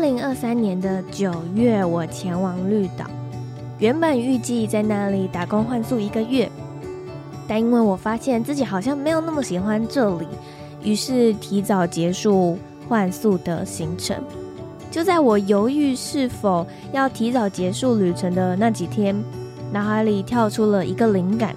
[0.00, 3.04] 二零二三年的九月，我前往绿岛，
[3.78, 6.50] 原本预计在那里打工换宿一个月，
[7.46, 10.26] 但因为我发现自己好像没有那么喜欢这里，
[10.82, 12.58] 于是提早结束
[12.88, 14.16] 换宿的行程。
[14.90, 19.14] 就在我犹豫是否要提早结束旅程的那几天，
[19.70, 21.54] 脑海里跳出了一个灵感：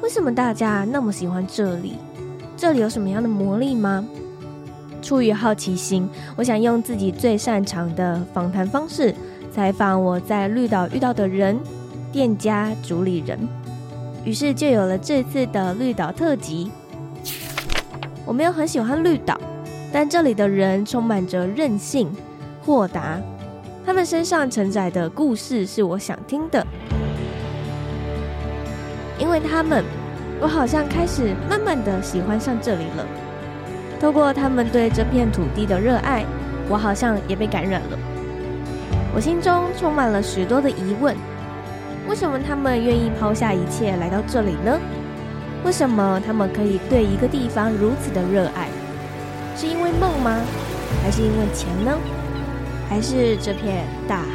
[0.00, 1.94] 为什么大家那么喜欢这里？
[2.56, 4.06] 这里有什么样的魔力吗？
[5.04, 9.14] 出于好奇心，我想用自己最擅长的访谈方式
[9.52, 11.60] 采访我在绿岛遇到的人、
[12.10, 13.38] 店家、主理人，
[14.24, 16.70] 于是就有了这次的绿岛特辑。
[18.24, 19.38] 我没有很喜欢绿岛，
[19.92, 22.10] 但这里的人充满着韧性、
[22.64, 23.20] 豁达，
[23.84, 26.66] 他们身上承载的故事是我想听的，
[29.18, 29.84] 因为他们，
[30.40, 33.06] 我好像开始慢慢的喜欢上这里了。
[34.00, 36.24] 透过他们对这片土地的热爱，
[36.68, 37.98] 我好像也被感染了。
[39.14, 41.16] 我心中充满了许多的疑问：
[42.08, 44.78] 为什么他们愿意抛下一切来到这里呢？
[45.64, 48.68] 为什么他们可以对一个地方如此的热爱？
[49.56, 50.40] 是因为梦吗？
[51.02, 51.96] 还是因为钱呢？
[52.90, 54.26] 还是这片大海？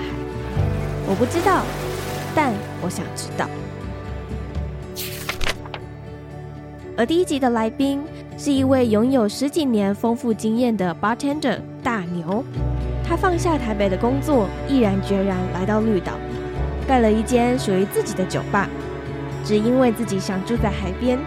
[1.07, 1.61] 我不知道，
[2.33, 2.51] 但
[2.81, 3.47] 我想知道。
[6.97, 8.01] 而第一集的来宾。
[8.41, 12.41] 是一位拥有十几年丰富经验的 bartender 大牛，
[13.03, 16.13] 他放下台北的工作，毅然决然来到绿岛，
[16.87, 18.69] 盖了一间属于自己的酒吧，
[19.43, 21.19] 只因为自己想住在海边。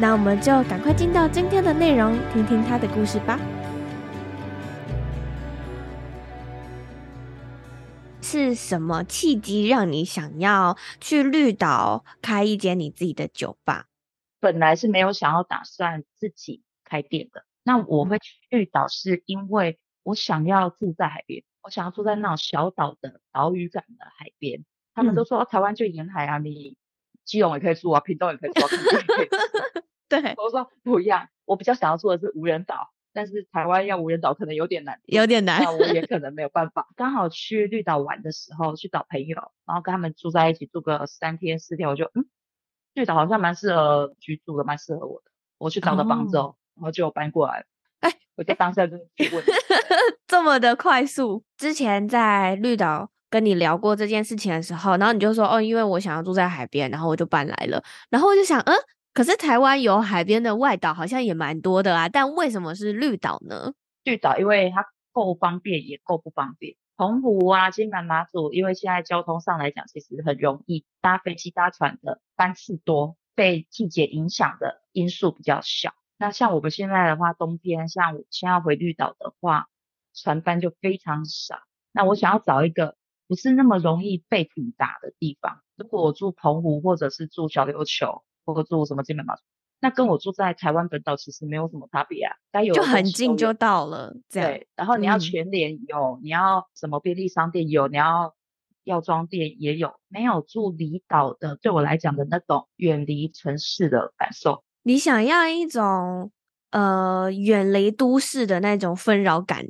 [0.00, 3.38] 那我们就赶快进到今天的内容，听听他的故事吧。
[8.22, 13.88] 是什么契机让你想要去绿岛开一间你自己的酒吧？
[14.42, 17.44] 本来是没有想要打算自己开店的。
[17.62, 24.64] 那我会去绿岛，是因为我想要住在海边，我想要住在那种小岛的岛屿感的海边。
[24.94, 26.76] 他们都说，哦，台湾就沿海啊，你
[27.24, 29.36] 基隆也可以住啊，屏东也可以住啊，垦丁也可以住。
[30.08, 36.88] 对，我说不一样，我比较想要住的是无人岛，但是台湾要无人岛可能有点难，有点难，那我也可能没有办法。
[36.96, 39.36] 刚好去绿岛玩的时候，去找朋友，
[39.66, 42.26] 然后跟他们住在一起，住个三天四天，我就嗯。
[42.94, 45.30] 绿岛好像蛮适合居住的，蛮适合我的。
[45.58, 47.66] 我去找的房子，哦，然后就搬过来了。
[48.00, 49.44] 哎，我在当下就去问，
[50.26, 51.44] 这么的快速。
[51.56, 57.82] 之前在绿岛跟你聊过这件事情的时候，然后你就说哦，因为我想要住在海边，然后我就搬来了。
[58.10, 58.74] 然后我就想，嗯，
[59.14, 63.72] 可是台湾有海边的外岛好像也蛮多的啊，但为什么是绿岛呢？
[64.04, 66.74] 绿岛因为它够方便，也够不方便。
[67.02, 75.94] 澎湖啊，金门、马祖，因为现在交通上来讲，其实很容易搭飞机、搭船的班次多，被季节影响的因素比较小。
[76.16, 79.66] 那像我们现在的话，冬天像我现在要回绿岛的话，
[80.14, 81.58] 船班就非常少。
[81.90, 82.96] 那我想要找一个
[83.26, 85.60] 不是那么容易被抵达的地方。
[85.74, 89.42] 如果我住澎湖，或者是住小琉球，或者住什么金门、马祖。
[89.82, 94.48] 那跟我住在台湾本岛其实没有什么差别啊，该有就很近就到了，这样。
[94.48, 98.32] 对，然后你要全联有，嗯、你要什么便利商店有，你要
[98.84, 104.62] 药妆店也有，没有住离岛的，对我来讲的那种远离城市的感受。
[104.84, 106.30] 你想要一种
[106.70, 109.66] 呃远离都市的那种纷扰感，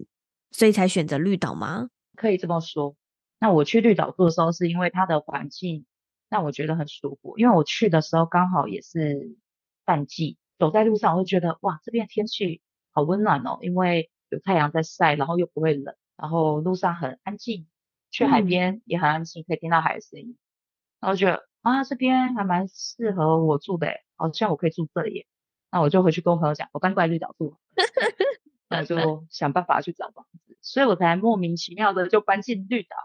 [0.50, 1.88] 所以才选择绿岛吗？
[2.16, 2.94] 可以这么说。
[3.40, 5.86] 那我去绿岛住的时候，是因为它的环境
[6.28, 9.38] 让我觉得很舒服，因为我去的时候刚好也是。
[9.84, 12.60] 淡季，走在路上我会觉得哇，这边天气
[12.92, 17.66] 好温暖哦，因为有太阳在晒，然后又不会冷，然后路上很安静，
[18.10, 20.36] 去海边也很安静，可以听到海的声音，
[21.00, 25.26] 然后觉得啊，这边还蛮适合我住的诶，好像我可以住这里，
[25.70, 27.56] 那我就回去跟我朋友讲，我搬过来绿岛住，
[28.68, 32.96] 那就想办法去找房子，所以我才莫名其妙的就搬进绿岛。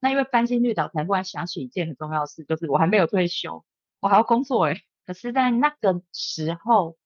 [0.00, 3.64] 那因为搬进绿岛，才忽然想起一件很重要的事，就是我还没有退休，
[4.00, 4.82] 我还要工作诶。
[5.06, 6.96] 可是，在那个时候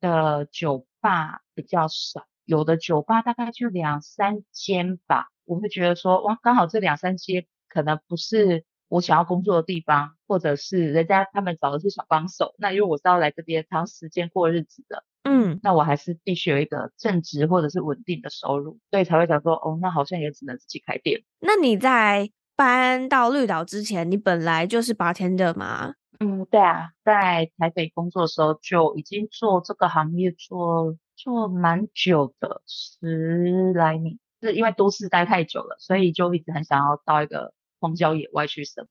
[0.00, 5.28] 的酒吧比较少，有的酒吧大概就两三间吧。
[5.44, 12.54] 我会觉得说，哇，刚好这两三间可能不是我想要工作的地方，或者是人家他们找的是小帮手。
[12.58, 21.24] 那因为我是要来这边长时间过日子的，嗯，那我还是必须有一个正职或者是稳定的收入，所以才会想说，哦，那好像也只能自己开店。
[21.40, 25.94] 那你在搬到绿岛之前，你本来就是 bartender 吗？
[26.22, 34.18] 嗯，对啊，在台北工作的时候就已经做这个行业做做蛮久的，十来年。
[34.40, 38.90] 是因为都市待太久了，所以就一直很想要到一个荒郊野外去生活。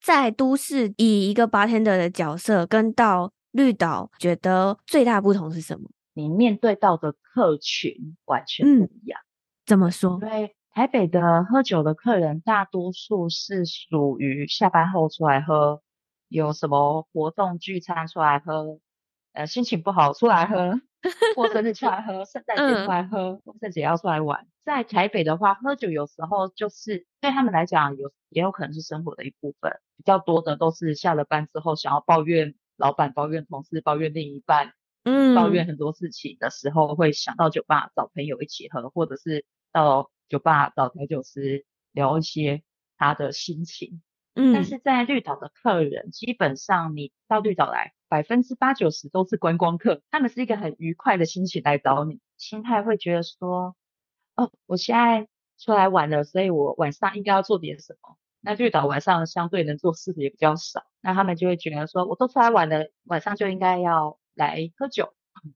[0.00, 5.90] 在都市以一个 bartender 的角色跟到绿岛，觉得最大不同是什么？
[6.14, 9.20] 你面对到的客群完全不一样。
[9.20, 9.26] 嗯、
[9.66, 10.20] 怎么说？
[10.22, 15.82] 因为台北的喝酒的客人大多数是属于下班后出来喝，
[16.32, 18.80] 有什么活动聚餐出来喝，
[19.32, 20.80] 呃，心情不好出来喝，
[21.34, 24.46] 过生日出来喝，圣诞节出来喝，圣诞节要出来玩。
[24.64, 34.72] 在台北的话，喝酒有时候就是对他们来讲有也有可能是生活的一部分，比较多的都是下了班之后想要抱怨老板、抱怨同事、抱怨另一半，
[35.04, 42.62] 嗯，抱怨很多事情的时候，会想到酒吧找朋友一起喝，或者是到酒吧找调酒师聊一些
[42.96, 44.00] 他的心情。
[44.34, 53.76] 嗯，但是在绿岛的客人，基本上你到绿岛来，百分之八九十都是观光客，他们是一个很愉快的心情来找你，心态会觉得说，
[54.34, 58.16] 哦，我现在出来玩了，所以我晚上应该要做点什么。
[58.40, 65.14] 那绿岛晚上相对能做事的也比较少，那他们就会觉得说，我都出来玩了，晚上就应该要来喝酒，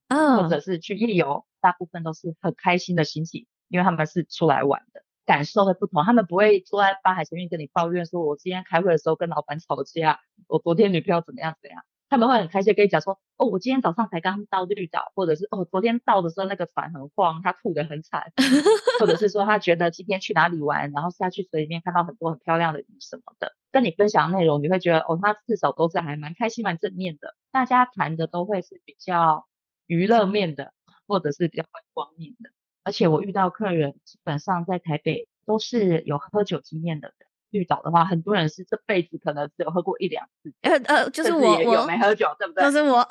[0.08, 5.02] 嗯，或者是去夜游，大部分都是很开心的心情，因为他们是出来玩的。
[5.26, 11.84] 感受会不同，他们不会坐在吧台前面跟你抱怨说，我今天开会的时候跟老板吵架，我昨天女朋友怎么样怎么样。
[12.08, 18.32] 他们会很开心跟你讲说，哦，我今天早上才刚到绿岛，或者是哦，昨天到的时候那个船很晃，他吐得很惨，
[19.00, 27.34] 或者是说他觉得今天去哪里玩，然后下去水里面看到很多很漂亮的鱼什么的，跟你分享的内容，你会觉得哦，他至少都是还蛮开心蛮正面的。
[27.50, 29.44] 大家谈的都会是比较
[29.88, 30.73] 娱乐面的，
[31.08, 32.50] 或者是比较观光面的。
[32.87, 37.27] 而且我遇到客人，基本上在台北都是有喝酒经验的人。
[37.50, 40.55] 绿岛的话，很多人是这辈子可能只有喝过一两次。
[40.61, 42.62] 呃呃，就是我我没喝酒，对不对？
[42.62, 43.05] 就是我，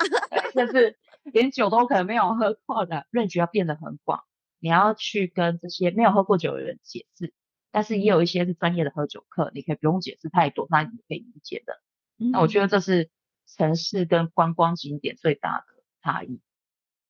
[0.54, 4.24] 就是连酒都可能没有喝过的，range 要变得很广。
[4.60, 7.34] 你要去跟这些没有喝过酒的人解释，
[7.70, 11.82] 但是也有一些是专业的喝酒客，你可以不用解释太多，那你可以理解的。
[12.18, 13.10] 嗯、那我觉得这是
[13.46, 15.64] 城市跟观光景点最大的
[16.02, 16.40] 差异。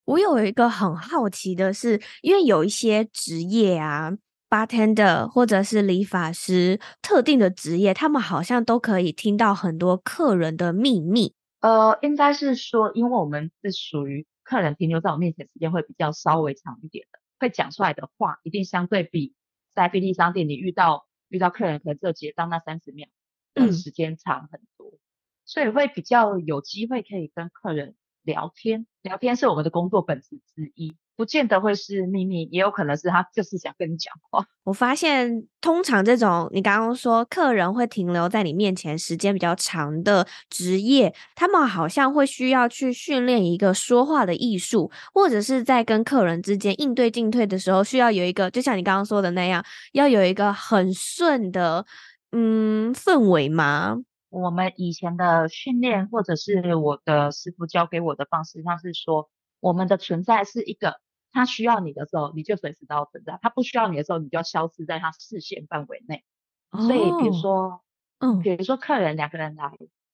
[0.07, 4.09] 我有一个很好奇的是，因为有一些职业啊
[4.49, 11.33] ，bartender 或者是理发师，特定的职业，他们好像都可以听到很多客人的秘密。
[11.59, 19.33] 呃，应该是说，因为我们是属于客人停留在我面前时间会比较稍微长一点的，会讲出来的话，一定相对比
[19.75, 23.09] 在便利商店你遇到遇到客人可能只有结账那三十秒
[23.53, 24.99] 的时间长很多，嗯，
[25.43, 27.95] 所以会比较有机会可以跟客人。
[28.27, 34.45] 聊天，聊天是我们的工作本质之一，不见得会是秘密，也有可能是他就是想跟你讲话。
[34.65, 49.63] 我发现，通常这种你刚刚说客人会停留在你面前时间比较长的职业，他们好像会需要去训练一个说话的艺术，或者是在跟客人之间应对进退的时候，需要有一个，就像你刚刚说的那样，
[49.93, 51.85] 要有一个很顺的
[52.33, 53.97] 嗯氛围吗？
[54.37, 61.01] 我们以前的训练，或者是我的师傅教给我的方式，他是说，我们的存在是一个，
[61.31, 66.23] 他需要你的时候，你就随时都要存在；他不需要你的时候，你就要消失在他视线范围内。
[66.71, 67.81] 所以，比如说，
[68.19, 69.71] 嗯，比如说客人两个人来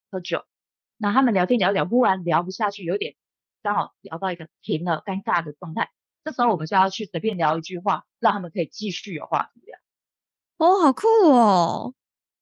[0.09, 0.45] 喝酒，
[0.95, 3.15] 那他们聊天聊聊，忽然聊不下去，有点
[3.61, 5.91] 刚好聊到一个停了，尴尬的状态，
[6.23, 9.77] 这时候我们就要去随便聊一句话，让他们可以继续有话题聊。
[10.59, 11.93] 哦，好酷哦！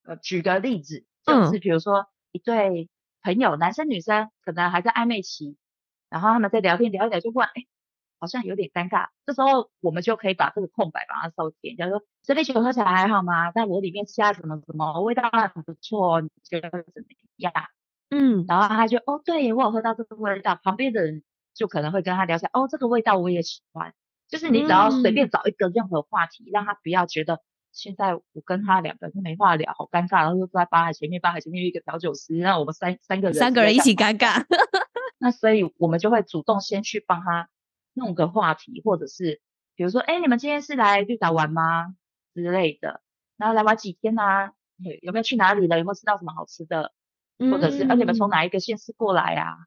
[0.04, 1.06] 呃，举个例子。
[1.26, 2.90] 就是比如说一对
[3.22, 5.58] 朋友，男生女生可能还在暧昧期，
[6.10, 7.66] 然后他们在聊天聊一聊就忽然，哎，
[8.20, 9.10] 好像有点尴尬。
[9.26, 13.52] 这时候我们就可以把这个空白把它收填，假如说这杯酒喝起来还好吗？
[13.52, 17.54] 但我里面加什么什么味道很不错，你觉得怎么样？
[18.10, 20.60] 嗯，然后他就哦，对，我有喝到这个味道。
[20.64, 21.24] 旁边的人
[21.54, 23.94] 就可能会跟他聊起来，哦，这个味道我也喜欢。
[24.28, 27.42] 就是你只要随便找一个任何话题，嗯、让他不要觉得。
[27.72, 34.46] 现在我跟他两个人没话聊，好尴尬，然后又坐在吧台前面，吧台前面有一个调酒师，让我们三三个人三个人一起尴尬。
[35.20, 37.50] 那所以我们就会主动先去帮他
[37.94, 39.42] 弄个话题，或者是
[39.76, 41.96] 比如说，哎，你们今天是来绿岛玩吗？
[42.34, 43.02] 之类的，
[43.38, 44.54] 然后来玩几天啊？
[45.02, 45.78] 有没有去哪里了？
[45.78, 46.92] 有没有吃到什么好吃的？
[47.38, 49.58] 或者是，哎，你们从哪一个县市过来啊？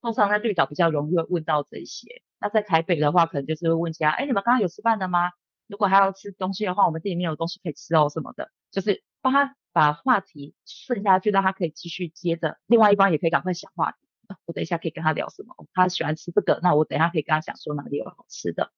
[0.00, 2.22] 通常在绿岛比较容易会问到这些。
[2.40, 5.30] 那在台北的话，可能就是会问一下，哎，你们刚刚有吃饭的吗？
[5.66, 12.58] 如果还要吃东西的话，我们店里面有东西可以吃哦，什么的，就是帮他把话题顺下去，让他可以继续接着。
[12.66, 13.98] 另外一方也可以赶快想话题，
[14.44, 15.54] 我等一下可以跟他聊什么？
[15.72, 18.72] 他喜欢吃这个，那我等一下可以跟他讲说哪里有好吃的，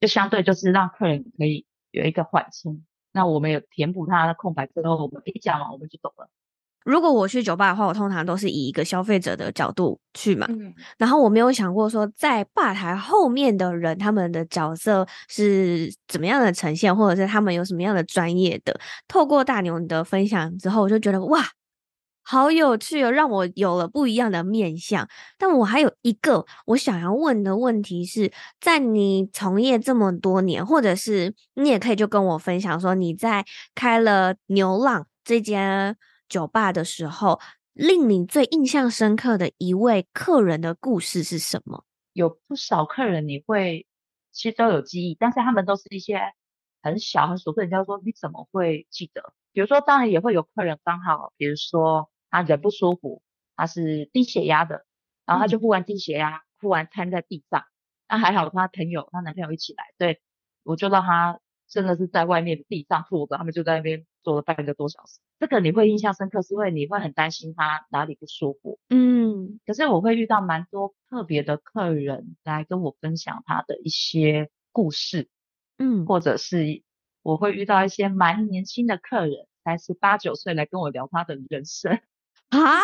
[0.00, 2.84] 就相对就是让客人可以有一个缓冲。
[3.12, 6.28] 那我们有填补他的空白之后，我们一讲完我们就走了。
[6.84, 18.78] 如果我去酒吧的话，我通常都是以一个消费者的角度去嘛，嗯，然后我没有想过说在吧台后面的人他们的角色是怎么样的呈现，或者是他们有什么样的专业的。
[19.08, 21.42] 透过大牛的分享之后，我就觉得哇，
[22.22, 25.08] 好有趣哦，让我有了不一样的面相。
[25.38, 35.96] 但我还有一个我想要问的问题是，在你从业这么多年，或者是你也可以就跟我分享说，你在开了牛浪这间
[36.28, 37.40] 酒吧的时候，
[37.72, 41.84] 令你最印象深刻的一位客人的故事是什么？
[42.12, 43.86] 有不少客人你会
[44.32, 46.20] 其实都有记忆，但是他们都是一些
[46.82, 49.34] 很小很琐碎，人家说你怎么会记得？
[49.52, 52.10] 比如说，当然也会有客人刚好，比如说。
[52.36, 53.22] 他人不舒服，
[53.54, 54.84] 他是低血压的，
[55.24, 57.62] 然后他就忽然低血压，忽然瘫在地上。
[58.08, 60.20] 那还好，他朋友，他男朋友一起来，对，
[60.64, 61.38] 我就让他
[61.68, 65.20] 真的是在外面地上坐着，他们就在那边坐了半个多小时。
[65.38, 68.80] 这个你会印象深刻，是因为你会很担心他哪里不舒服。
[68.88, 75.28] 嗯，可是我会遇到蛮多特别的客人来跟我分享他的一些故事，
[75.78, 76.82] 嗯，或者是
[77.22, 82.00] 我会遇到一些蛮年轻的客人，才十八九岁来跟我聊他的人生。
[82.48, 82.80] 啊，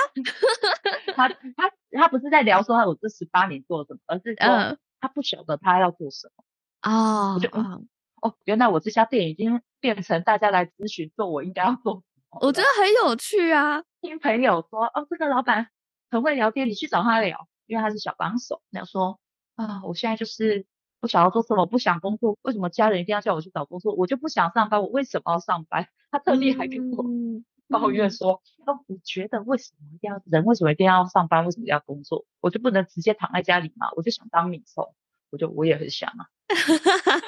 [1.14, 6.44] 他他他不是在聊说他我这十八年做了什么，而是嗯他不晓得他要做什么
[6.80, 7.34] 啊。
[7.34, 7.82] 我就哦
[8.22, 12.02] 哦，原来我这家店已经变成大家来咨询做我应该要做。
[12.40, 13.82] 我觉得很有趣啊。
[14.00, 15.68] 听朋友说哦，这个老板
[16.10, 18.62] 很会聊天，你去找他聊，因为他是小帮手。
[18.70, 19.18] 那说
[19.56, 20.66] 啊，我现在就是
[21.00, 23.94] 不想要做什么，不想工作，为什么家人一定要叫我去找工作？
[23.94, 25.88] 我就不想上班，我为什么要上班？
[26.10, 27.04] 他特地还跟我。
[27.08, 30.44] 嗯抱怨说：“哦，你觉得为什么一定要人？
[30.44, 31.44] 为什么一定要上班？
[31.44, 32.24] 为什么要工作？
[32.40, 33.86] 我就不能直接躺在家里吗？
[33.94, 34.92] 我就想当米虫，
[35.30, 36.26] 我就我也很想啊，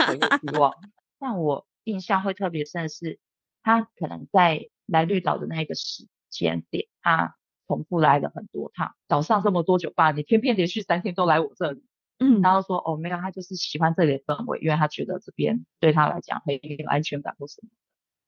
[0.08, 0.20] 我有
[0.52, 0.74] 希望。
[1.18, 3.18] 但我印象会特别深的是，
[3.62, 8.94] 他可能在来绿岛的那个时间点，他重复来了很多趟。
[9.08, 11.84] 早上这么多酒吧，你偏偏连续三天都来我这里，
[12.18, 17.68] 嗯，然后说哦，没有，他就是喜欢这里的氛围，因为他觉得这边对他来讲很有安全感或什么。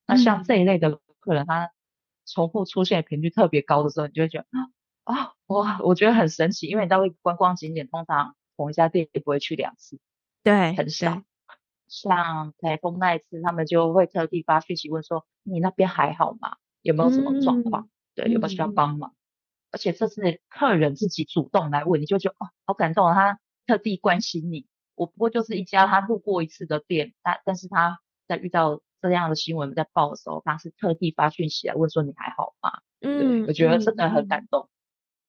[0.07, 1.71] 那像这一类的客人，他。”
[2.27, 4.47] 重复出现频率特别高的时候，你就会觉得
[5.03, 9.99] 啊，哇，我觉得很神奇，因为你到观光景点，通常同一家店也不会去两次，
[10.43, 11.23] 对，很少。
[11.89, 16.57] 像台风那一次，他们就会特地发讯息问说：“你那边还好吗？
[16.83, 17.85] 有没有什么状况？
[17.85, 19.19] 嗯、对，有没有需要帮忙？”嗯、
[19.73, 24.67] 而且这是客人自己主动来问，你就觉得哦，好感动，他特地关心你。
[24.95, 28.81] 我不过就是一家他路过一次的店，但但是他在遇到。
[29.05, 32.81] 这样的新闻在报的时候，他是特地发讯息来问说，你还好吗？
[33.03, 34.71] 嗯，我觉得真的很感动。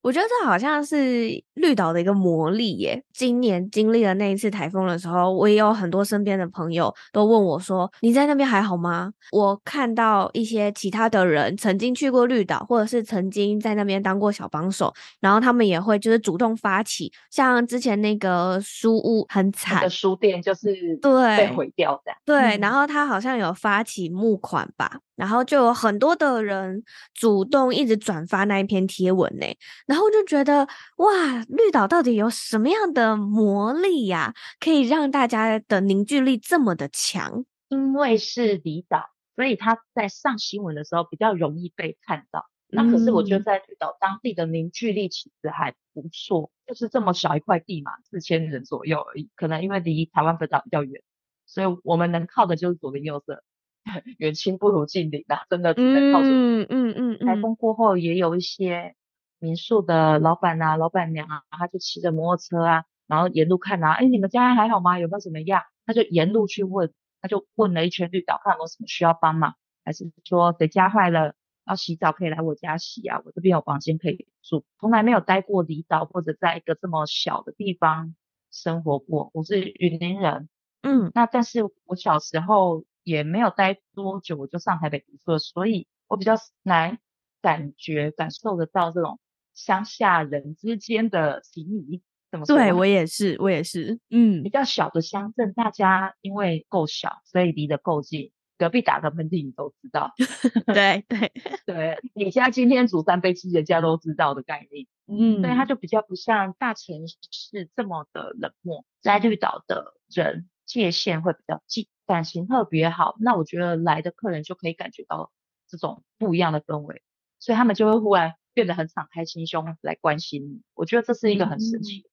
[0.06, 3.02] 我觉得这好像是绿岛的一个魔力耶。
[3.12, 25.00] 今年经历了那一次台风的时候，我也有很多身边的朋友都问我说：“你在那边还好吗？”我看到一些其他的人曾经去过绿岛，或者是曾经在那边当过小帮手，然后他们也会就是主动发起，像之前那个书屋很惨的书店就是对被毁掉的，对，然后他好像有发起募款吧。
[25.16, 29.46] 然后就有很多的人主动一直转发那一篇贴文呢，
[29.86, 30.68] 然后就觉得
[30.98, 37.44] 哇，绿岛到底有什么样的魔力呀，可以让大家的凝聚力这么的强？
[37.68, 42.46] 因为是离岛，所以他在上新闻的时候比较容易被看到。
[42.68, 49.30] 那可是我觉得在绿岛当地的凝聚力其实还不错，就是这么小一块地嘛，四千人左右而已。
[49.36, 51.00] 可能因为离台湾本岛比较远，
[51.46, 53.42] 所以我们能靠的就是左邻右舍。
[54.18, 56.30] 远亲不如近邻啊，真的只能靠近。
[56.32, 57.26] 嗯嗯嗯。
[57.26, 58.94] 台风过后，也有一些
[59.38, 64.98] 民宿的老板啊、老板娘啊，他就骑着摩托车啊，然后沿路看啊，哎，你们家还好吗？
[64.98, 65.62] 有没有怎么样？
[65.86, 71.34] 他就沿路去问，他就问了一圈绿岛，看有没有什么需要帮忙，还是说谁家坏了
[71.66, 73.22] 要洗澡可以来我家洗啊？
[73.24, 74.64] 我这边有房间可以住。
[74.80, 78.16] 从来没有待过离岛或者在一个这么小的地方
[78.50, 80.48] 生活过，我是云林人。
[80.82, 82.84] 嗯，那但是我小时候。
[83.06, 86.34] 也没有待多久，我就上台北读书了，所以我比较
[86.64, 86.98] 难
[87.40, 89.20] 感觉感受得到这种
[89.54, 92.02] 乡下人之间的情谊。
[92.32, 92.56] 怎么说？
[92.56, 94.00] 对，我也是，我也是。
[94.10, 100.12] 嗯，比较小的乡镇，大家因为够小，所以离得够近，隔壁打个喷嚏你都知道。
[100.74, 101.32] 对对
[101.64, 104.84] 对，你家今天煮三杯鸡，人家都知道的概念。
[105.06, 111.86] 嗯，所以它就比较不像大城市这么的冷漠，在绿岛的人界限会比较近。
[112.06, 115.32] 感情特别好，那我觉得来的客人就可以感觉到
[115.68, 117.02] 这种不一样的氛围，
[117.38, 120.62] 所以他们就会忽然变得很敞开心胸来关心你。
[120.74, 122.08] 我觉得这是一个很神奇的。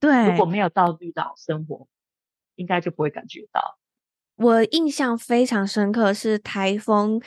[0.00, 1.88] 对，如果没有到绿岛生活，
[2.54, 3.78] 应该就不会感觉到。
[4.36, 7.20] 我印象非常深刻是台风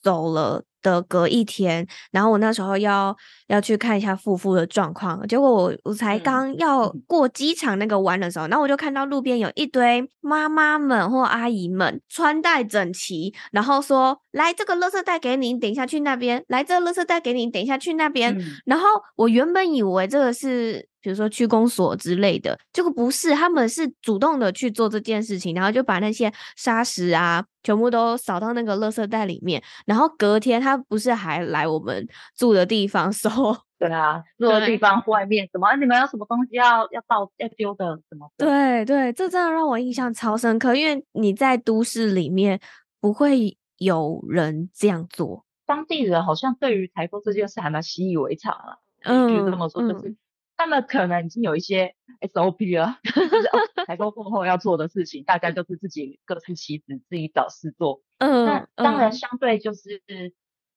[0.00, 3.16] 走了的隔一天，然后我那时候要
[3.48, 18.86] 要去看一下富富的状况，结果我我才刚要过机场那个弯的时候，然后我就看到路边有一堆妈妈们或阿姨们穿戴整齐，然后说：“来，这个垃圾袋给你，等一下去那边；来，这个垃圾袋给你，等一下去那边。”然后
[19.16, 20.88] 我原本以为这个是。
[21.04, 33.28] 比如说区公所之类的，结果不是，他们是主动的去做这件事情，然后就把那些沙石啊，全部都扫到那个垃圾袋里面，然后隔天他不是还来我们住的地方收？
[33.78, 35.76] 对啊，住的地方外面什么？
[35.76, 38.30] 你们有什么东西要要倒要丢的什么？
[38.38, 42.58] 对对，这真的让我印象超深刻，因为你在都市里面
[42.98, 48.78] 不会有人这样做，当地人好像对于台风这件事还蛮习以为常了。
[49.02, 50.16] 嗯，就这么说就是。
[50.56, 58.02] 嗯他们可能已经有一些 SOP 了，就是哦， 台风过后要做的事情，大家就是自己各司其职，自己找事做。
[58.18, 60.00] 嗯，那当然相对就是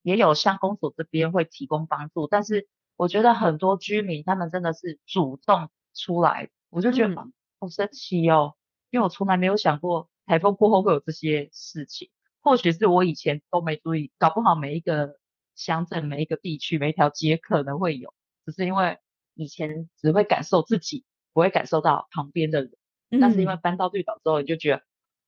[0.02, 2.66] 也有乡公所这边会提供帮助，但是
[2.96, 7.14] 我觉得很多居民他们真的是主动出来，我就觉得
[7.60, 8.56] 好神奇哦，
[8.90, 12.10] 因为我从来没有想过台风过后会有这些事情，
[12.42, 15.18] 或许是我以前都没注意，搞不好每一个
[15.54, 18.12] 乡镇、每一个地区、每一条街可能会有，
[18.44, 18.98] 只是因为。
[19.38, 22.72] 以前只会感受自己，不会感受到旁边的人。
[23.10, 24.72] 嗯、但是因为搬到绿岛之后，你就觉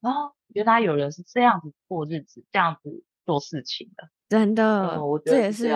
[0.02, 4.08] 得，哦，原来有人是这样子过日子，这样子做事情的。
[4.28, 5.68] 真的，嗯、我觉得这也是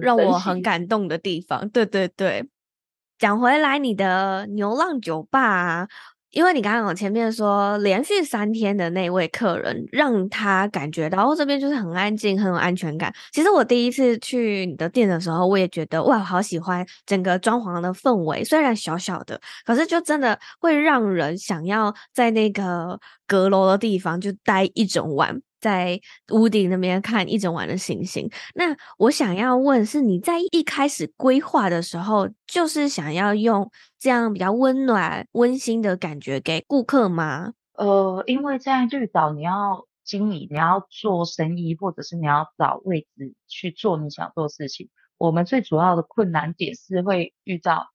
[0.00, 1.68] 让我很感动的地方。
[1.70, 2.48] 对对对，
[3.18, 5.88] 讲回来，你的牛浪酒吧啊。
[6.36, 13.10] 因为你刚刚前面说连续三天的那位客人，让他感觉到哦这边就是很安静，很有安全感。
[13.32, 25.40] 其实我第一次去你的店的时候，我也觉得哇，好喜欢整个装潢的氛围，虽然小小的，可是就真的会让人想要在那个阁楼的地方就待一整晚。
[25.66, 26.00] 在
[26.32, 28.30] 屋顶那边看一整晚的星星。
[28.54, 33.68] 那我想要问，是你在一开始规划的时候，就是想要用
[33.98, 37.52] 这样比较温暖、温馨的感觉给顾客吗？
[37.72, 47.88] 呃，因为在绿岛，你要经营，你要做生意，或者是你要找位置去做你想做事情，我们最主要的困难点是会遇到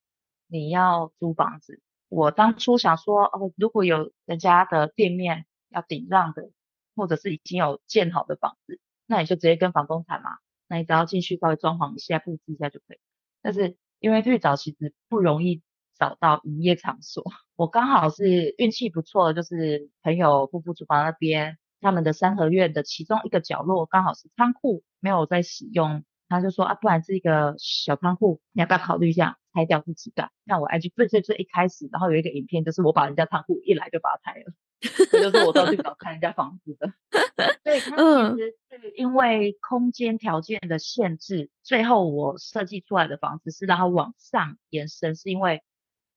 [0.46, 1.80] 你要租房子。
[2.10, 6.50] 我当初想说，哦，如果有人家的店面要顶让的。
[6.96, 10.30] 或者是已经有建好的房子，那你就直接跟房东谈嘛。
[10.68, 12.98] 那你只要进去稍微装潢一下、布置一下就可以。
[13.42, 15.62] 但是因为最早其实不容易
[15.98, 17.24] 找到营业场所，
[17.56, 30.30] 我刚好是运气不错，就是朋友夫妇厨房那边他们的三合院的其中一个角落刚好是仓库，没有在使用，他就说啊，不然是一个小仓库，你要不要考虑一下拆掉自己干？
[30.44, 34.52] 那我 IG 最最最一开始，然后有一个影片，就是我把人家仓库一来就把它拆了。
[34.82, 36.92] 这 就是我到绿岛看人家房子的，
[37.62, 37.96] 对，它
[38.34, 45.62] 其实是因为空间条件的限制，最后我设计出来的房子是让它往上延伸，是因为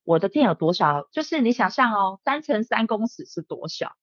[0.04, 3.96] 我的店有多小，就是你想象哦，三乘三公尺是多小，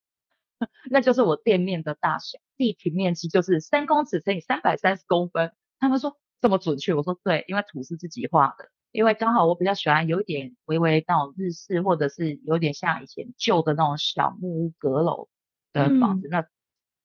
[0.91, 5.53] 那就是我店面的大小，地平面积就是三公尺乘以三百三十公分。
[5.81, 8.71] 他们说这么准确，我说对，因为图是自己画的。
[8.93, 15.29] 因为刚好我比较喜欢有一点微微那种日式，或者是有点像以前旧的那种小木屋阁楼
[15.73, 16.29] 的房子。
[16.29, 16.47] 嗯、那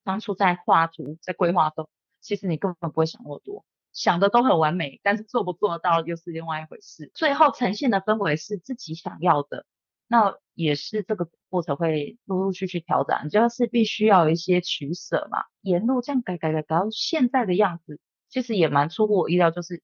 [0.03, 7.09] 当初在画图、在规划中，其实你根本不会想那么多，想的都很完美，但是做不做得到又是另外一回事。
[7.13, 9.65] 最后呈现的氛围是自己想要的，
[10.07, 15.45] 那也是这个过程会陆陆续续调整，就是必须要有一些取舍嘛。
[15.61, 19.81] 沿路这样改改改改到现在的样子，其实也蛮出乎我意料，就是。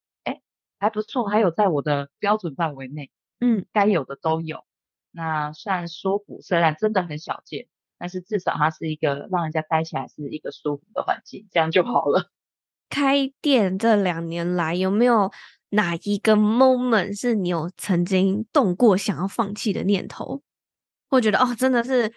[0.84, 4.66] 还不错，还有在我的标准范围内，嗯，该有的都有。
[5.12, 7.68] 那算舒服，虽然真的很小件，
[7.98, 12.32] 但是至少它是一个让人家待起来是一个舒服的环境，这样就好了。
[12.90, 15.32] 开店这两年来，有没有
[15.70, 20.42] 哪一个 moment 是你有曾经动过想要放弃的念头？
[21.10, 22.14] 或觉得哦，真的是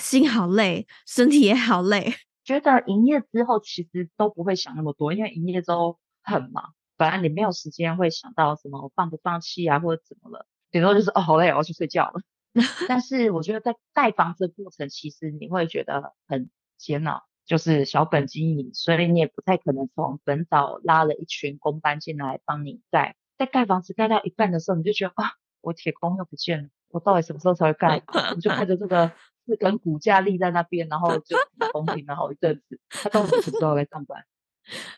[0.00, 2.12] 心好累，身体也好累。
[2.42, 6.74] 觉得营业之后其实都不会想那么多，因为营业之后很忙。
[6.96, 12.20] 本来你没有时间会想到什么我放不放弃啊，或者怎么了，顶多就是哦好累，我要去睡觉了。
[12.88, 23.14] 但是我觉得在盖房子的过程，其实你会觉得很煎熬，就是小本经营，所以你也不太可能从本岛拉了一群工班进来帮你盖。
[23.36, 28.02] 在盖房子盖到一半的时候，你就觉得啊，我铁工又不见了，我到底什么时候才会盖？
[28.34, 29.12] 你就看着这个
[29.44, 31.36] 四根骨架立在那边，然后就
[31.72, 34.24] 空停了好一阵子，他到底什么时候来上班？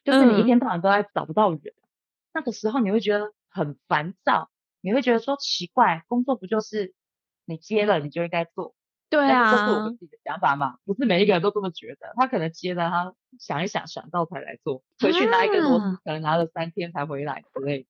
[0.05, 1.61] 就是你一天到晚都在找不到人。
[2.39, 4.49] 那个时候你会觉得很烦躁，
[4.81, 6.95] 你会觉得说奇怪，工作不就是
[7.45, 8.77] 你接了你就应该做，
[9.11, 12.13] 对啊，这是我们自己的想法嘛，不是每一个人都这么觉得。
[12.15, 14.85] 他可能接了他想一想，想到才来做。
[15.01, 17.87] 回去拿一个螺丝，可能拿了三天才回来之类的，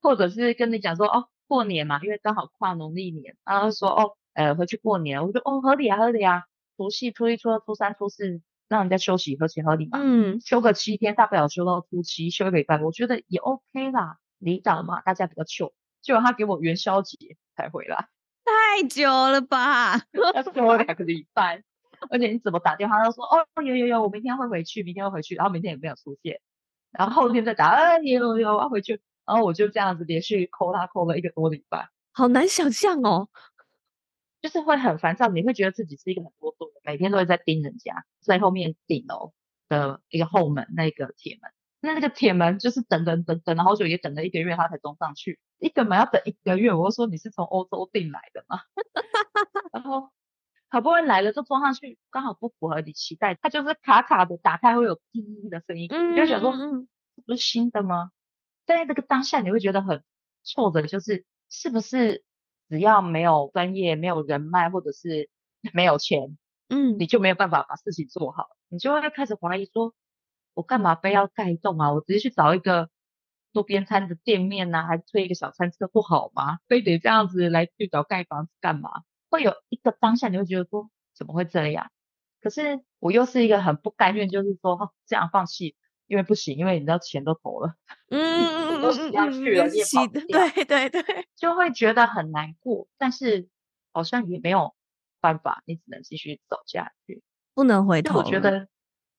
[0.00, 6.42] 或者是跟你讲说哦，过年嘛，因为刚好跨农历年，然后说哦，呃，回去过年，我说哦，合理啊，合理啊。
[6.76, 8.40] 除夕、初一、初二、初三、初四，
[8.72, 9.98] 让人家休息，合情合理嘛。
[10.00, 14.16] 嗯，休个七天，大不了休到初七，休一个礼拜，我觉得也 OK 啦。
[14.38, 18.08] 离岛嘛，大家比较糗，结果他给我元宵节才回来。
[18.44, 19.98] 太久了吧？
[20.34, 21.62] 他说我两个礼拜，
[22.10, 26.40] 而且你怎么打电话他说哦，有有有，我明天会回去，明天会回去，然后明天也没有出现，
[26.90, 33.28] 然后后天再打，哎有有有，我要回去，然后我就这样子连续 call 他 call 了一个多礼拜，好难想象哦，
[34.42, 39.32] 就是会很烦躁，你会觉得自己是一个很多做的，每天都会在盯人家，在后面顶楼
[39.68, 41.50] 的一个后门那个铁门。
[41.84, 45.40] 那那个铁门就是等等等等了好久，也等了一个月，他才装上去。
[45.58, 48.60] 一个门要等一个月，我就说你是从欧洲订来的吗？
[49.72, 50.10] 然后
[50.68, 58.10] 好不容易来了，就装上去，刚好不符合你期待，它就是卡卡的，打开会有滴滴的声音，你就想说，嗯，这不是新的吗？
[58.64, 60.04] 在这个当下，你会觉得很
[60.44, 62.22] 挫折，就是是不是
[62.68, 65.28] 只要没有专业、没有人脉，或者是
[65.72, 66.36] 没有钱，
[66.68, 69.94] 嗯，你就没有办法把事情做好，你就会开始怀疑说。
[70.54, 71.94] 我干嘛非要盖一栋啊？
[71.94, 72.90] 我直接去找一个
[73.52, 76.58] 路边摊的店面呐、啊，还推一个小餐车不好吗？
[76.68, 78.90] 非得这样子来去找盖房子干嘛？
[79.30, 81.90] 会有一个当下你会觉得说怎么会这样？
[82.42, 85.74] 可是我又是一个很不甘愿，就是说这样放弃，
[86.06, 87.72] 因为不行，因为你知道钱都投了，
[88.10, 88.20] 嗯，
[88.82, 93.48] 都要去了，也跑不掉，对对对，就会觉得很难过，但是
[93.92, 94.74] 好像也没有
[95.20, 97.22] 办法，你只能继续走下去，
[97.54, 98.18] 不能回头。
[98.18, 98.68] 我觉得。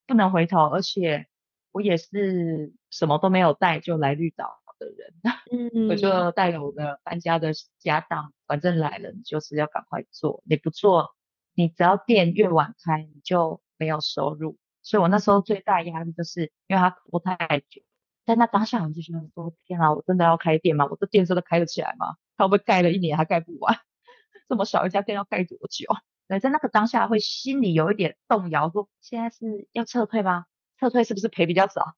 [0.06, 1.28] 不能回头，而且
[1.72, 5.14] 我也是什么都没有带就来绿岛的人，
[5.50, 11.16] 嗯，我就带了我的搬家的家当，反正来了你就是要赶快做，你不做，
[11.54, 14.58] 你只要店越晚开，你就没有收入。
[14.82, 17.38] 所以我那时候最大压力就是因为它拖太
[17.70, 17.82] 久，
[18.26, 20.88] 在那当下我就觉得说，天啊，我真的要开店吗？
[20.90, 22.16] 我这店真的开得起来吗？
[22.38, 23.78] 它会不会盖了一年还盖不完？
[24.48, 25.88] 这么小一家店要盖多久？
[26.28, 30.46] 对，在那个当下会心里有一点动摇，说现在是要撤退吗？
[30.80, 31.96] 撤退是不是赔比较少？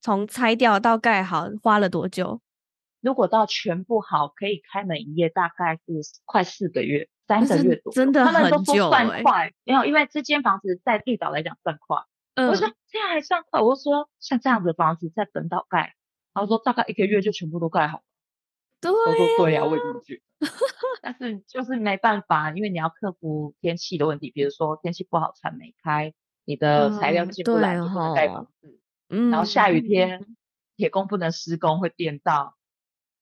[0.00, 2.40] 从拆掉到盖好花了多久？
[3.00, 8.38] 如果到全部好可以开门营业，大概是快四个月，三个月多，真的很久。
[8.38, 11.98] 他们都说算快，没有，因为这间房子在绿岛来讲算快。
[12.38, 15.96] 嗯，我说这样还算快，我说像这样子的房子在本岛盖，
[16.32, 18.04] 然后说大概一个月就全部都盖好了。
[18.80, 20.22] 对、啊，我说对呀、啊，我也这么觉得。
[21.02, 28.78] 但是就是没办法，因为你要克服天气的问题，比如说天气不好，船没开，你的材料进不来，就不能盖房子。
[29.08, 30.36] 嗯，然后下雨天，
[30.76, 32.54] 铁工不能施工，会电到。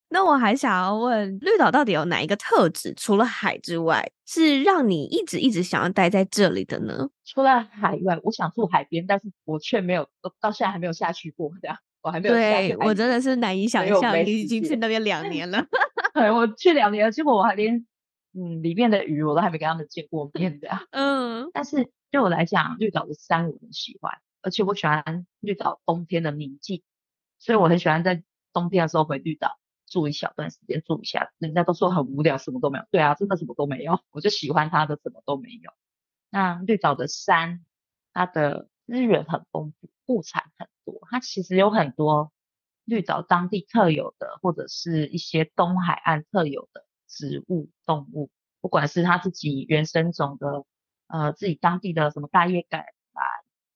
[0.09, 7.09] 那我还想要问，绿岛到底有哪一个特质，除了海之外，是让你一直一直想要待在这里的呢？
[7.25, 10.09] 除了海以外，我想住海边，但是我却没有，
[10.41, 11.77] 到现在还没有下去过， 这样。
[12.03, 15.67] 我还没有下去，对，我真的是难以想象，你已经去那边两年了。
[16.15, 17.85] 对，我去两年了，结果我还连
[18.33, 20.69] 嗯里面的鱼我都还没跟他们见过面的。
[20.93, 26.85] 嗯，但是对我来讲，绿岛的山我很喜欢，而且我喜欢绿岛冬天的宁静，
[27.41, 31.33] 所以我很喜欢在冬天的时候回绿岛住一小段时间，住一下。
[31.39, 32.85] 人家都说很无聊，什么都没有。
[32.91, 35.71] 对啊，真的什么都没有，我就喜欢它的什么都没有。
[36.31, 37.65] 那绿岛的山，
[38.13, 39.89] 它的资源很丰富。
[40.07, 42.31] 物产很多，它其实有很多
[42.85, 50.65] 绿岛当地特有的，或者是一些东海岸特有的植物、动物，不管是它自己原生种的，
[51.09, 52.85] 呃，自己当地的什么大叶橄榄、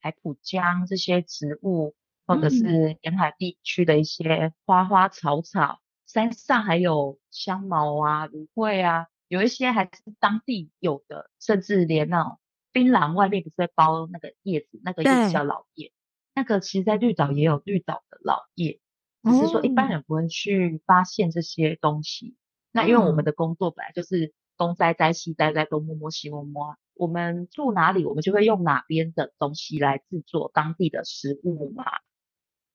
[0.00, 1.96] 海浦姜这些植物，
[2.28, 5.80] 或者是沿海地区的一些花花草草，
[6.12, 12.40] 山上还有香茅啊、芦荟啊，有一些还是当地有的，甚至连那种
[12.72, 15.92] 槟榔外面不是会包那个叶子，那个叶子叫老叶。
[16.34, 18.80] 那个其实，在绿岛也有绿岛的老叶，
[19.22, 22.34] 只是说一般人不会去发现这些东西。
[22.72, 26.76] 那因为我们的工作本来就是东摘摘西摘摘，东摸摸西摸摸。
[26.94, 31.84] 我们住哪里，我们就会用哪边的东西来制作当地的食物嘛。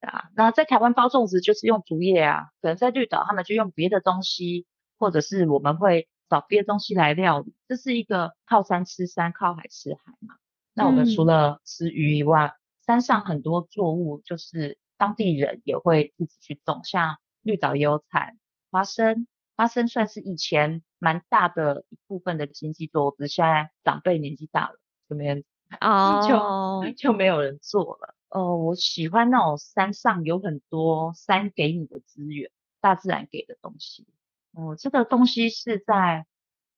[0.06, 4.66] 啊，那在台湾包粽子就是用竹叶啊，可能在绿岛他们就用别的东西，
[4.98, 7.54] 或者是我们会找别的东西来料理。
[7.68, 10.36] 这是一个靠山吃山，靠海吃海嘛。
[10.74, 12.54] 那我们除了吃鱼以外，
[12.86, 18.38] 山上很多作物，就是当地人也会自己去种，像绿岛也有产
[18.72, 25.44] 花生，花生算是以前蛮大的一部分的经济作物，只是现在长辈年纪大了，这边
[26.28, 28.15] 就就没有人做了。
[28.30, 34.06] 哦，我喜欢那种山上有很多山给你的资源，大自然给的东西。
[34.52, 36.26] 哦，这个东西是在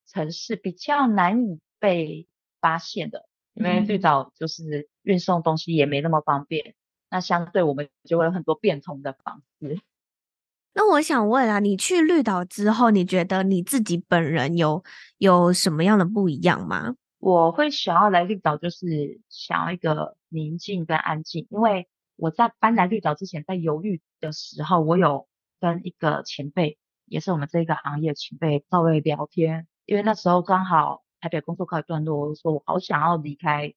[0.05, 2.27] 城市比较难以被
[2.59, 6.75] 发现的，因为最早就是运送东西也没那么方便，
[7.09, 9.79] 那相对我们就会有很多变通的方式。
[10.73, 14.83] 那我想问啊，你去绿岛之后，你觉得你自己本人有
[15.17, 16.95] 有什么样的不一样吗？
[17.19, 21.47] 我会想要来绿岛，就是想要一个宁静跟安静。
[21.49, 25.27] 因为我在搬来绿岛之前，在犹豫的时候，我有
[25.59, 29.67] 跟一个前辈，也是我们这个行业前辈稍微聊天。
[29.85, 33.73] 因为那时候刚好台北工作告一段落，我说我好想要离开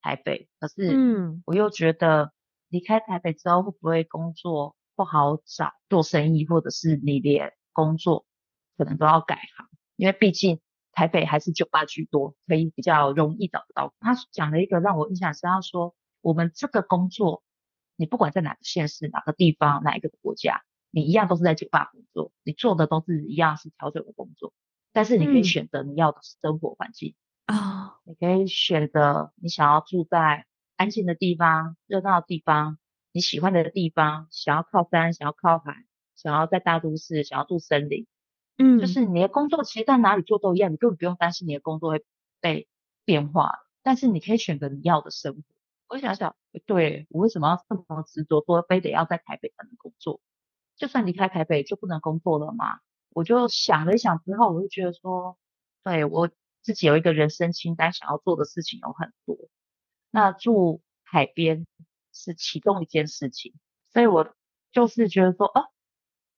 [0.00, 2.32] 台北，可是嗯，我又觉得
[2.68, 4.74] 离开台北之后会不会工作？
[4.98, 8.26] 不好找做生意，或者是你连工作
[8.76, 10.58] 可能都要改行，因为毕竟
[10.98, 13.94] 台北还是酒吧居多，可以比较容易找得到。
[14.00, 17.44] 他讲了一个让我印象深刻，他说我们这个工作，
[17.94, 24.52] 你不管在哪个县市、哪个地方、哪一个国家，你一样都是在酒吧工作，你做的都是一样是调酒的工作，
[24.92, 27.14] 但是你可以选择你要的生活环境
[27.46, 32.76] 啊，嗯，你可以选择你想要住在安静的地方、热闹的地方。
[33.10, 38.06] 你喜欢的地方，想要靠山，想要靠海，想要在大都市，想要住森林，
[38.58, 42.04] 嗯，就是你的工作其实在哪里做都一样，你根本不用担心你的工作会
[42.40, 42.68] 被
[43.04, 45.42] 变化，但是你可以选择你要的生活。
[45.88, 50.20] 我想想，对，我为什么要这么执着，说非得要在台北才能工作？
[50.76, 52.80] 就算离开台北就不能工作了吗？
[53.10, 55.38] 我就想了一想之后，我就觉得说，
[55.84, 56.30] 对，我
[56.62, 59.36] 自己有一个人生清单，想要做的事情有很多。
[60.10, 61.66] 那住海边。
[62.10, 63.54] 是其中一件事情，
[63.92, 64.34] 所以我
[64.72, 65.70] 就是觉得说，哦，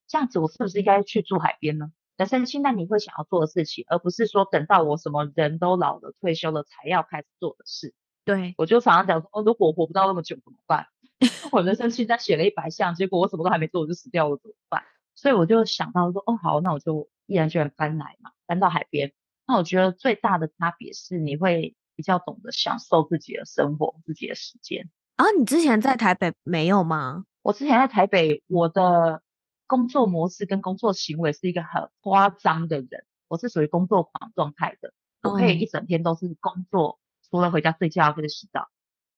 [0.06, 1.90] 这样子我是不是应该去住海边呢？
[2.20, 7.94] 人生清单你会想要做的事情，而不是说等到我什么人都老了退休了才要开始做的事。
[8.26, 10.88] 对，我就常常讲说，哦，如果我活不到那么久怎么办？
[11.50, 14.83] 我人生清单写了一百项，结果我什么都还没做我就死掉了怎么办？
[15.14, 19.14] 所以我就想到说，哦，好，那我就毅然决然搬来嘛，搬到海边。
[19.46, 24.90] 那我觉得最大的差别是你会比较懂得享受自己的生活，自己的时间。
[25.16, 27.24] 啊，你之前在台北没有吗？
[27.40, 29.22] 我之前在台北，我的
[29.70, 36.98] 工作模式跟工作行为是一个很夸张的人，我是属于工作狂状态的，我可以一整天都是工作，
[37.30, 38.66] 除了回家睡觉或者洗澡，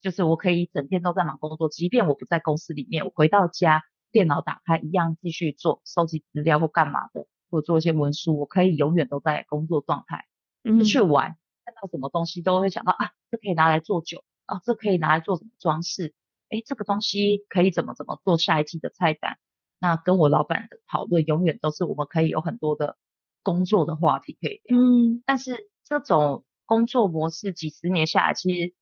[0.03, 10.27] 就是我可以一整天都在忙工作，即便我不在公司里面，我回到家电脑打开一样继续做收集资料或干嘛的，或做一些文书，我可以永远都在工作状态。
[10.65, 14.23] 出去玩，看到什么东西都会想到啊，这可以拿来做酒。
[14.45, 16.13] 啊，这可以拿来做什么装饰？
[16.51, 19.39] 诶，这个东西可以怎么怎么做下一季的菜单？
[19.83, 22.97] 那跟我老板的讨论永远都是我们可以有很多的
[23.43, 24.79] 工作的话题可以聊。
[24.79, 28.75] 嗯，但是这种工作模式几十年下来，其实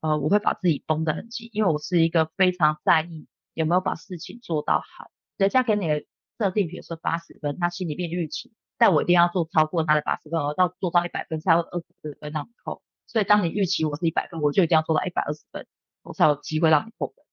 [0.00, 5.10] 呃，我会把自己绷得很紧，因为我是一个非常在意有没有把事情做到好。
[5.36, 6.04] 人家给你的
[6.38, 12.80] 设定，比如说八十分，他心里面预期，但我一定要做超过他的八十分，而到做到一百分才会二十分让你扣。
[13.08, 15.66] 所以，当你预期我是一百分，我就一定要做到一百二十分，
[16.04, 17.24] 我才有机会让你扣分。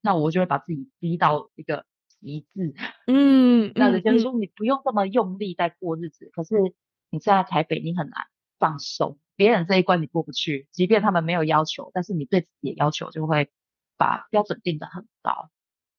[0.00, 1.86] 那我就会把自己逼到一个
[2.24, 2.74] 极致。
[3.06, 6.56] 嗯，那人家说你不用这么用力在过日子，可是
[7.10, 8.26] 你在台北你很难
[8.58, 13.50] 放松，别人这一关你过不去，即便他们没有要求，但是你对自己的要求就会
[13.96, 15.50] 把标准定得很高。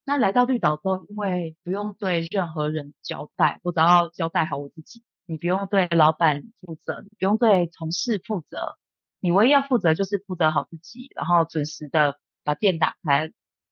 [0.04, 8.78] 那来到绿岛之后，因为不用对任何人交代，我只要交代好我自己，你不用对老板负责，你不用对同事负责。
[9.20, 13.32] 你唯一要负责就是负责好自己，然后准时的把店打开，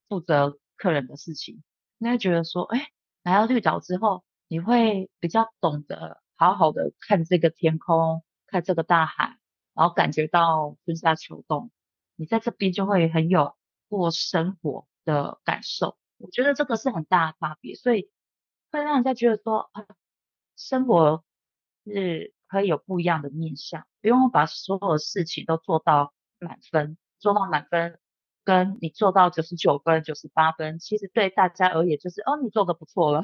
[0.10, 1.62] 负责客人的事情。
[2.04, 2.90] 应该觉得说，哎，
[3.24, 9.38] 来到绿岛之后，你会比较懂得好好的看这个天空，看这个大海，
[9.74, 11.72] 然后感觉到春夏秋冬。
[12.16, 13.56] 你在这边就会很有
[13.88, 15.98] 过生活的感受。
[16.18, 18.12] 我觉得这个是很大的差别，所以
[18.70, 19.86] 会让人家觉得说，啊，
[20.58, 21.24] 生活
[21.86, 22.34] 是。
[22.46, 28.00] 可以有不一样的面向，不用把所有的事情都做到满分，做到满分，
[28.44, 33.24] 跟你做到九十九分、九十八分，其实对大家而言就是哦，你做的不错了，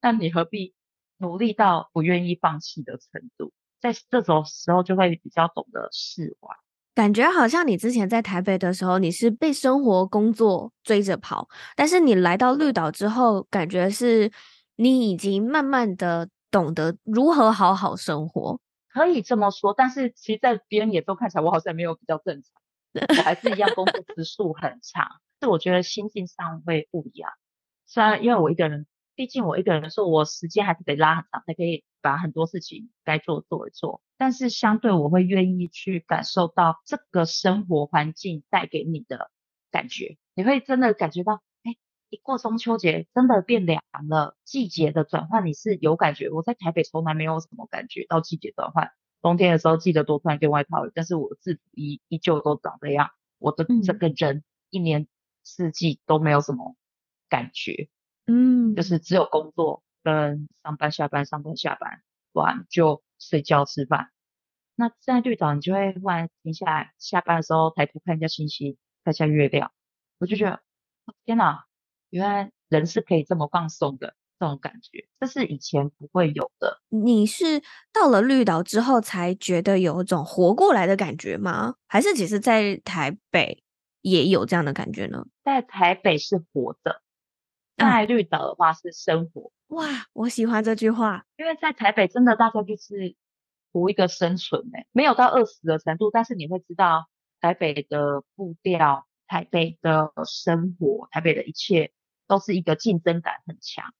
[0.00, 0.74] 那你何必
[1.18, 3.52] 努力到不愿意放弃的程度？
[3.80, 6.54] 在这种时候就会比较懂得释怀。
[6.94, 14.30] 感觉好像你之前在台北的时候，你是被生活工作追着跑，但是你来到绿岛之后，感觉是
[14.76, 16.28] 你已经慢慢的。
[16.50, 18.58] 懂得如何好好生活，
[18.90, 19.74] 可以这么说。
[19.76, 22.62] 但是其实，在别人眼中看起来，我好像没有比较正常，
[23.00, 25.20] 我 还是一样工作时数很长。
[25.40, 27.30] 是我觉得心境上会不一样。
[27.86, 34.02] 虽然因为我一个人，毕竟我一个人的时候，我时间还是得拉很长，才可以把很多事情该做做一做。
[34.16, 39.30] 但是相对，我会愿意去感受到这个生活环境带给你的
[39.70, 41.42] 感觉，你会真的感觉到。
[41.64, 41.76] 哎
[42.10, 44.34] 一过中秋节，真的变凉了。
[44.42, 46.30] 季节的转换，你是有感觉。
[46.30, 55.08] 我在台北从来没有什么感觉到季节转换，冬天的时候记得多穿一件外套，但是我制服依依旧都长这样，我的整个人一年
[55.42, 56.76] 四季都没有什么
[57.28, 57.88] 感觉，
[58.26, 62.02] 嗯，就是只有工作跟上班下班上班下班，
[62.32, 64.10] 完就睡觉吃饭。
[64.76, 69.72] 那在绿岛，你就会忽然停下来，下班的时候抬头看一下星星，看一下月亮，
[70.18, 70.62] 我就觉得
[71.24, 71.66] 天哪，
[72.10, 74.14] 原来人是可以这么放松的。
[74.38, 76.80] 这种感觉，这是以前不会有的。
[76.88, 81.74] 你是到了绿岛之后才觉得有一种活过来的感觉吗？
[81.86, 83.62] 还是其实在台北
[84.02, 85.26] 也有这样的感觉呢？
[85.44, 87.02] 在台北是活着，
[87.76, 89.50] 在绿岛的话是生活。
[89.68, 89.76] 嗯。
[89.76, 93.16] 哇，我喜欢这句话，因为在台北真的大家就是
[93.72, 97.08] 图一个生存诶，没有到饿死的程度，但是你会知道
[97.40, 101.92] 台北的步调、台北的生活、台北的一切
[102.26, 103.92] 都是一个竞争感很强。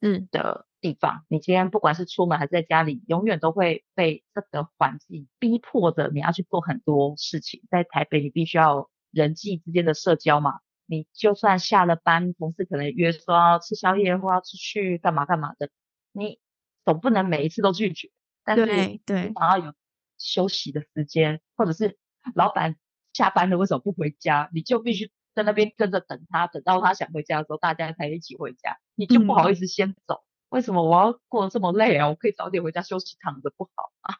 [0.00, 7.62] 嗯的地方，你今天不管是出门还是在家里，永远都会被这个环境逼迫着你要去做很多事情。
[7.70, 15.70] 在台北，你必须要人际之间的社交嘛，你就算下了班，同事可能约说要吃宵夜或要出去干嘛干嘛的，
[16.12, 16.38] 你
[16.84, 18.10] 总不能每一次都拒绝。
[18.44, 19.72] 但是你想要有
[20.18, 21.98] 休息的时间，或者是
[22.34, 22.76] 老板
[23.12, 25.10] 下班了为什么不回家，你就必须。
[25.34, 28.78] 在那边跟着等他，等到他想回家的时候，大家才一起回家。
[28.94, 32.08] 你就不好意思先走，嗯、为什么我要过得这么累啊？
[32.08, 34.16] 我可以早点回家休息，躺着不好吗？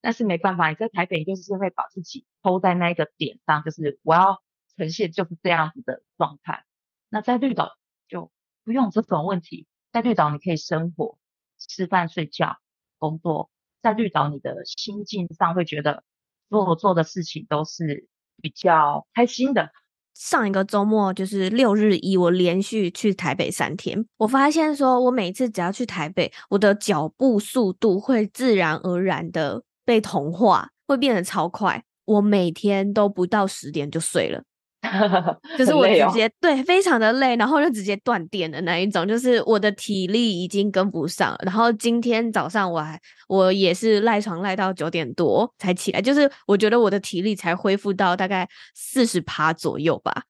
[0.00, 4.42] 但是没办法，你在台北就是会把自己抽在那一个点上，就是我要
[4.76, 6.64] 呈现就是这样子的状态。
[7.08, 7.76] 那在绿岛
[8.08, 8.30] 就
[8.64, 11.18] 不用这种问题，在绿岛你可以生活、
[11.58, 12.58] 吃饭、睡觉、
[12.98, 13.50] 工作。
[13.80, 16.02] 在绿岛你的心境上会觉得
[16.48, 18.08] 做做的事情都是
[18.42, 19.72] 比较开心的。
[20.18, 24.04] 上一个周末就是六日一，我连续去台北三天。
[24.16, 31.84] 我发现说，我每次只要去台北，我的脚步速度会自然而然的被同化，会变得超快。
[32.04, 34.42] 我每天都不到十点就睡了。
[35.58, 41.36] 就是我直接、哦、对，非常的累，然后就直接断电的那一种，就是我的体力已经跟不上。
[41.44, 50.22] 然后今天早上我还我也是赖床赖到九点多才起来，就是我觉得我的体力才恢复到大概四十趴左右吧。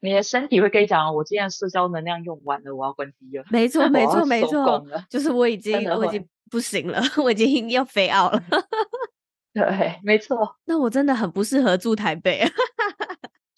[0.00, 3.44] 你的身体会跟你讲，我今天社交能量用完了，我要关机了。
[3.50, 8.42] 没错，没错，没错，就是我已经我已经不行了， 我已经要飞奥了。
[9.52, 10.56] 对，没错。
[10.66, 12.48] 那我真的很不适合住台北。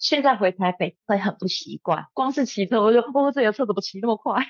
[0.03, 4.45] 现在回台北会很不习惯，光是骑车我就，哦，这个车怎么骑那么快？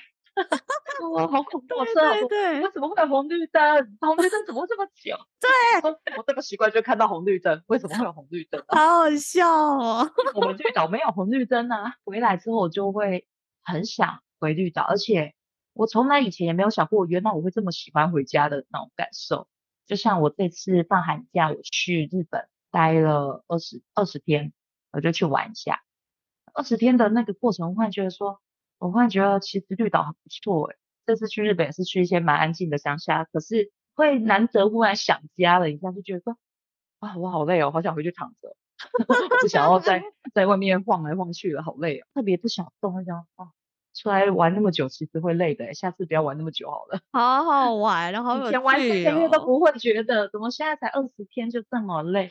[1.12, 1.76] 哇， 好恐怖！
[1.94, 3.96] 车对，对，对，为什么会有红绿灯？
[4.00, 5.16] 红绿灯怎么会这么久？
[5.40, 8.64] 对，我这个习惯就看到红绿灯，为什么会有红绿灯？
[8.66, 10.10] 好好笑哦！
[10.34, 11.94] 我们绿岛没有红绿灯啊。
[12.04, 13.24] 回来之后我就会
[13.62, 15.34] 很想回绿岛，而且
[15.72, 19.46] 我从来以前也没有想过，原来我会这么喜欢回家的那种感受。
[19.86, 24.52] 就像我这次放寒假，我去日本待了二十二十天。
[24.94, 25.82] 我就去玩一下，
[26.54, 28.40] 二十天的那个过程，我忽然觉得说，
[28.78, 30.76] 我忽然觉得其实绿岛很不错诶。
[31.06, 36.36] 这次去日本是去一些蛮安静的乡下，可是会难得忽然想家了一下，就觉得说，
[37.00, 38.56] 啊，我好累哦，好想回去躺着，
[39.42, 40.02] 不想要在
[40.32, 43.48] 在外面晃来晃去了，好累哦，特别不想动，这样啊。
[43.94, 45.72] 出来玩那么久，其实会累的。
[45.72, 47.00] 下次不要玩那么久好了。
[47.12, 52.30] 好好玩，然后以前玩三个月都不会觉得，怎么现在才二十天就这么累？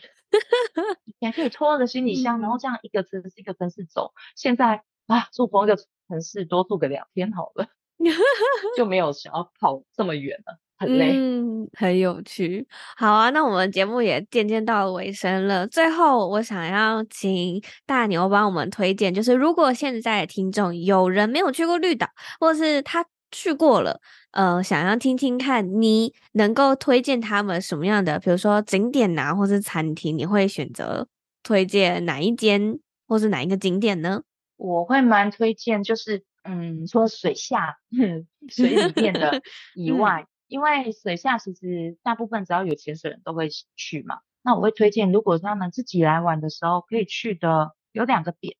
[1.05, 4.13] 以前可以拖着行李箱，然后这样一个城市一个城市走。
[4.35, 7.67] 现在啊，住同一个城市多住个两天好了，
[8.75, 10.57] 就没有想要跑这么远了。
[10.83, 12.67] 很累，嗯，很有趣。
[12.97, 15.65] 好啊，那我们节目也渐渐到了尾声了。
[15.67, 22.07] 最后，我想要请大牛帮我们推荐，就是如果现在的听众有人没有去过绿岛，
[22.39, 23.99] 或是他去过了，
[24.31, 31.07] 呃，想要听听看，你能够推荐他们什么样的，比如说景点啊，或是餐厅，你会选择
[31.41, 34.21] 推荐哪一间，或是哪一个景点呢？
[34.57, 37.77] 我会蛮推荐，就是嗯，除了水下、
[38.49, 39.41] 水里面的
[39.75, 40.25] 以外。
[40.53, 48.55] 因为水下其实大部分只要有潜水人都会去嘛，那我会推荐，如果他们自己来玩的时候可以去的有两个点，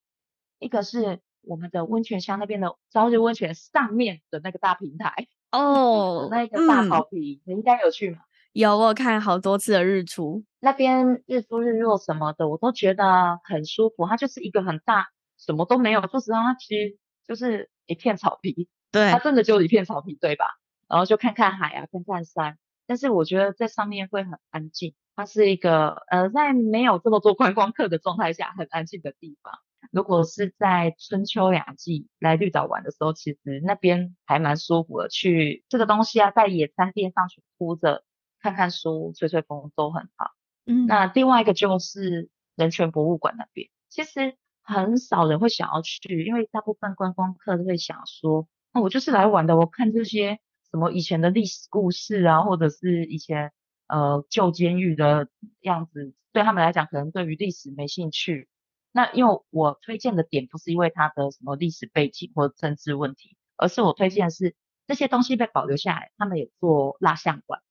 [0.58, 8.22] 一个是我们的温泉乡那边的朝日温泉上面的那个大平台哦， 那个大草坪，嗯、你应该有去吗？
[8.54, 14.08] 有，我看好多次的日出，那边日出日落什么的，我都觉得很舒服。
[14.08, 20.46] 它就是一个很大，什么都没有，说实话，它其实就是一片草坪，对，它真的就一片草坪，对吧？
[20.94, 24.94] 然后就看看海啊，看看山，但是我觉得在上面会很安静。
[25.16, 29.54] 它是一个呃，在没有这么多观光客的状态下，很安静的地方。
[29.92, 35.10] 如果是在春秋两季来绿岛玩的时候，其实那边还蛮舒服的。
[35.10, 38.04] 去这个东西啊，在野餐垫上去铺着，
[38.40, 40.30] 看看书、吹吹风都很好。
[40.68, 50.40] 嗯，那另外一个就是人权博物馆那边，其实很少人会想要去，因为大部分观光客都会想说，那我就是来玩的，我看这些
[50.74, 53.52] 什么以前的历史故事啊，或者是以前
[53.88, 55.30] 呃旧监狱的
[55.62, 58.50] 样子，对他们来讲可能对于历史没兴趣。
[58.92, 64.56] 那因为我推荐的点不是因为它的什么历史背景或政治问题，而是我推荐的是
[64.88, 67.62] 这些东西被保留下来，他们有做蜡像馆，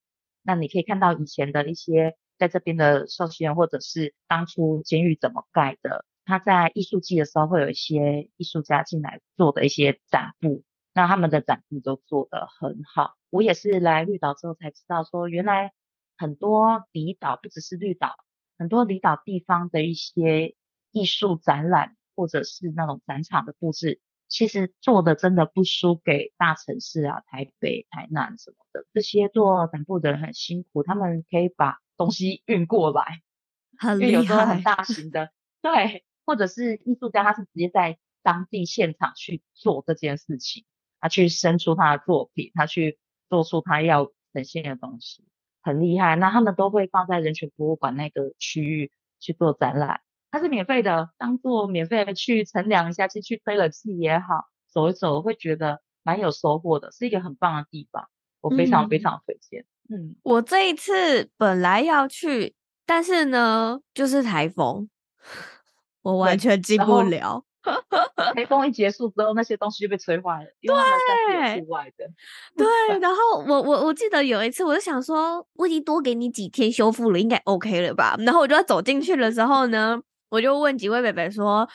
[0.42, 2.16] 那你可以看到以前的一些。
[2.38, 10.64] 在这边的受刑人，或者是当初监狱怎么盖的，他在艺术季的时候会有一些艺术家进来做的一些展布，
[10.94, 13.16] 那他们的展布都做得很好。
[13.30, 15.72] 我也是来绿岛之后才知道，说原来
[16.16, 18.16] 很多离岛不只是绿岛，
[18.58, 20.54] 很多离岛地方的一些
[20.90, 28.86] 艺术展览或者是那种展场的布置，其实做的真的不输给大城市啊，台北、台南什么的。
[28.92, 33.22] 这些做展布的人很辛苦，他们可以把东西运过来，
[33.78, 35.30] 很厉害，因为有时候很大型的，
[35.62, 40.64] 对，或者是艺术家，他是直接在当地现场去做这件事情，
[41.02, 42.98] 他去生出他的作品，他去
[43.28, 45.24] 做出他要呈现的东西，
[45.62, 46.16] 很厉害。
[46.16, 48.90] 那他们都会放在人权博物馆那个区域
[49.20, 50.00] 去做展览，
[50.30, 58.08] 它是免费的，当做免费的去乘凉一下，去去吹冷气也好，走一走会觉得蛮有收获的，是一个很棒的地方，
[58.40, 59.62] 我非常非常推荐。
[59.62, 62.54] 嗯嗯，我这一次本来要去，
[62.86, 64.88] 但是呢，就是台风，
[66.02, 67.44] 我完全进不了。
[68.34, 70.46] 台风一结束之后，那些东西就被吹坏了。
[70.60, 72.06] 对，户外的。
[72.56, 78.16] 对，然后我我我记得有一次，我就想说，我已经多给你几天修复了，应该 OK 了吧？
[78.20, 80.00] 然后我就要走进去的时候呢，
[80.30, 81.68] 我就问几位北北说，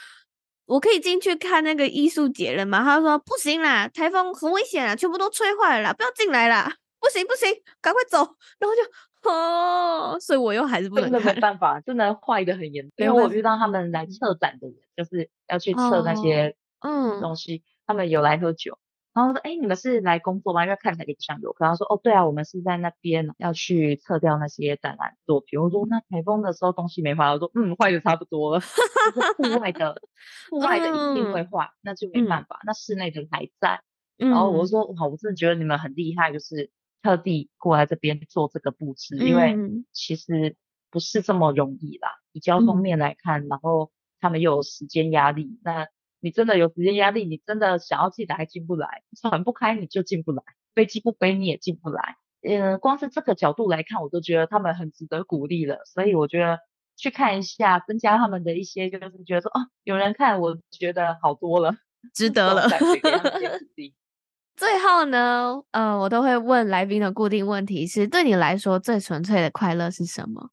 [0.65, 2.83] 我可以进去看那个艺术节了吗？
[2.83, 6.75] 他说不行啦，台风很危险啦，全部都吹坏了啦，不要进来啦。
[6.99, 7.47] 不行不行，
[7.79, 8.17] 赶快走！
[8.57, 8.81] 然后就
[9.23, 11.11] 哦，所以我又还是不能看。
[11.11, 12.93] 真的没办法，真的坏的很严重。
[12.97, 18.77] 因为我遇到他们来策展的人，就是要去测那些嗯东西，哦嗯、他们有来喝酒，
[19.13, 20.63] 然后说：“哎，你们是来工作吗？
[20.63, 28.61] 因为看起来也不像游客。”他说：“哦，对啊，我们是在那边要去测掉那些展览作品。”我说：“那台风的时候东西没坏。”我说：“嗯，坏的差不多了。
[29.15, 30.01] 就是户外的，
[30.51, 32.57] 户外的一定会坏，嗯、那就没办法。
[32.57, 33.81] 嗯、那室内的还在。
[34.17, 36.71] 然后我说：“哇，我真的觉得你们很厉害，就是。”
[37.07, 39.55] 特地过来这边做这个布置，因为
[39.93, 40.57] 其实
[40.91, 42.09] 不是这么容易啦。
[42.33, 45.87] 以交通面来看，嗯、然后他们又有时间压力，那
[46.19, 50.43] 你真的有时间压力，你真的想要进来还进不来，船不开你就进不来，
[50.75, 52.17] 飞机不飞你也进不来。
[52.41, 55.79] 嗯，光是这个角度来看，我都觉得他们很值得鼓励了。
[55.85, 56.59] 所以我觉得
[56.97, 61.73] 去看一下，增加他们的一些，就是觉得说，哦，有人看，我觉得好多了，
[62.13, 62.67] 值得了。
[64.57, 70.49] 最后呢，呃，我都会问来宾的固定问题是：对你来说最纯粹的快乐是什么？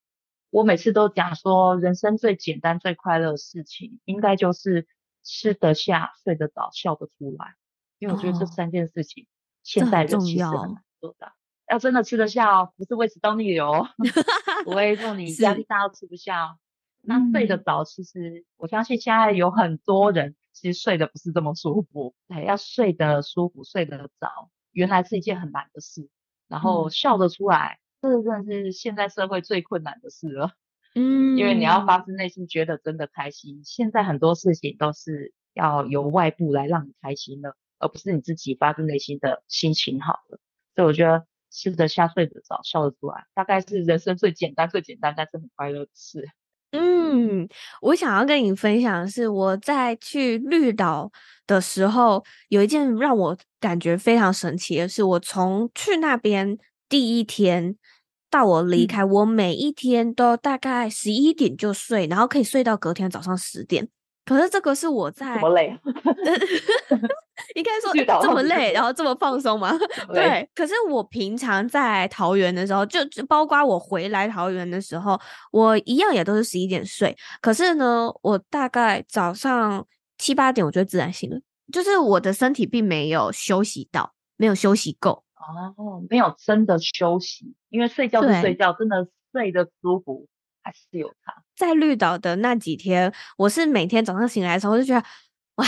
[0.51, 4.87] 我每次都讲说，人生最简单、最快乐的事情，应该就是
[5.25, 7.55] 吃得下、睡得着、笑得出来。
[7.99, 9.27] 因为我觉得这三件事情，
[9.63, 11.33] 现在人其实很难做到。
[11.71, 13.89] 要真的吃得下哦，不是胃食道逆流哦，
[14.67, 16.57] 不会说你压力大到吃不下哦。
[17.01, 20.37] 那睡得着，其实我相信现在有很多人。
[20.55, 26.09] 其实睡得不是这么舒服，对，要睡得舒服、睡得着，原来是一件很难的事。
[26.47, 30.53] 然后笑得出来，这真的是现在社会最困难的事了。
[30.95, 33.63] 嗯， 因为你要发自内心觉得真的开心。
[33.65, 40.39] 现在很多事情都是要由外部来让你开心的，而不是你自己发自内心的心情好了。
[40.77, 46.29] 所以我觉得吃得下、睡得着、笑得出来，大概是人生最简单、最简单，但是很快乐的事。
[46.77, 47.49] 嗯，
[47.83, 51.09] 我想要跟你分享的是，我在去绿岛
[51.47, 56.59] 的时候，有一件让我感觉非常神奇的是，我从去那边
[56.89, 57.77] 第一天
[58.29, 63.89] 到我离开，嗯、我每一天都大概十一点就睡，然后可以睡到隔天早上十点。
[64.25, 65.69] 可是这个是我 在怎么累，
[67.55, 69.73] 应该 说这么累，然后这么放松吗？
[70.13, 70.49] 对。
[70.55, 75.21] 可是我平常在桃园的时候，就包括我回来桃园的时候，
[75.53, 77.17] 我一样也都是十一点睡。
[77.41, 79.87] 可是呢，我大概早上
[80.19, 81.39] 七八点我就自然醒了，
[81.73, 85.23] 就是我的身体并没有休息到，没有休息够。
[85.77, 90.27] 哦，没有真的休息，因为睡觉是睡觉，真的睡得舒服。
[90.65, 91.43] 还是有差。
[91.55, 95.07] 在绿岛的那几天，我是每天早上醒来的时候，我就觉得
[95.57, 95.67] 哇，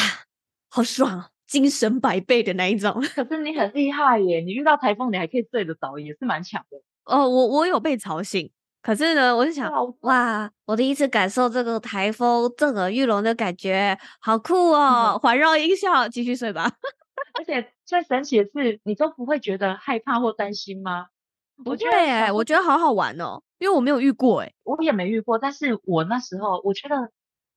[0.69, 2.93] 好爽，精神百倍的那一种。
[3.15, 6.79] 可是你很厉害耶，你遇到台风你还可以睡得着，也是蛮强的。
[7.05, 8.51] 哦，我我有被吵醒，
[8.83, 9.71] 可是呢，我就想
[10.01, 15.19] 哇，我第一次感受这个台风震耳欲聋的感觉，好酷 哦！
[15.23, 16.73] 环绕音效，继续睡吧。
[17.35, 21.07] 而且最神奇的是，你都不会觉得害怕或担心吗？
[21.65, 25.39] 我觉得，我觉得好好玩哦，因为我没有遇过哎，我也没遇过。
[25.39, 27.11] 但是我那时候，我觉得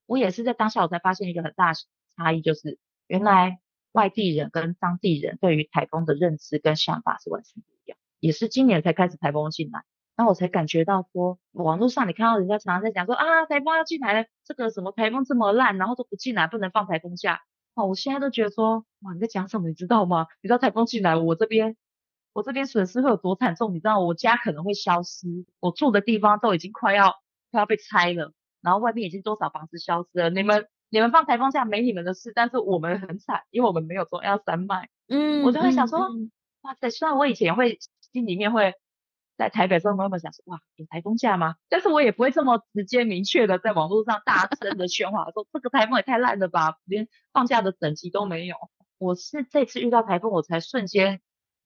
[0.05, 1.73] 我也是在当下，我才发现一个很大
[2.15, 3.59] 差异，就是原来
[3.91, 7.97] 外地人跟当地人对于台风的认知跟想法是完全不一样。
[8.19, 9.83] 也是今年才开始台风进来，
[10.15, 17.41] 然后我才感觉到说，网络上你看到人家常常在讲说啊，台风要进来了，这个什么台风这么烂，然后都不进来，不能放台风假。
[17.75, 19.67] 哦，我现在都觉得说，哇，你在讲什么？
[19.67, 20.27] 你知道吗？
[20.41, 21.75] 你知道台风进来，我这边。
[22.39, 23.73] 我这边损失会有多惨重？
[23.73, 25.27] 你知道，我家可能会消失，
[25.59, 27.17] 我住的地方都已经快要
[27.51, 28.31] 快要被拆了，
[28.61, 30.29] 然后外面已经多少房子消失了。
[30.29, 34.87] 你们你们放台风假没你们的事，但是我们很惨，因为我们没有说要山脉。
[35.09, 36.31] 嗯，我就会想说，嗯、
[36.61, 37.77] 哇塞，虽然我以前会
[38.13, 38.73] 心里面会
[39.37, 41.55] 在台北的时候慢慢想说，哇，有台风假吗？
[41.67, 48.55] 但是我也不会这么直接明确的在网络上大声的喧哗说这个台风也太烂了吧，连放假的等级都没有。
[48.97, 51.19] 我是这次遇到台风，我才瞬间。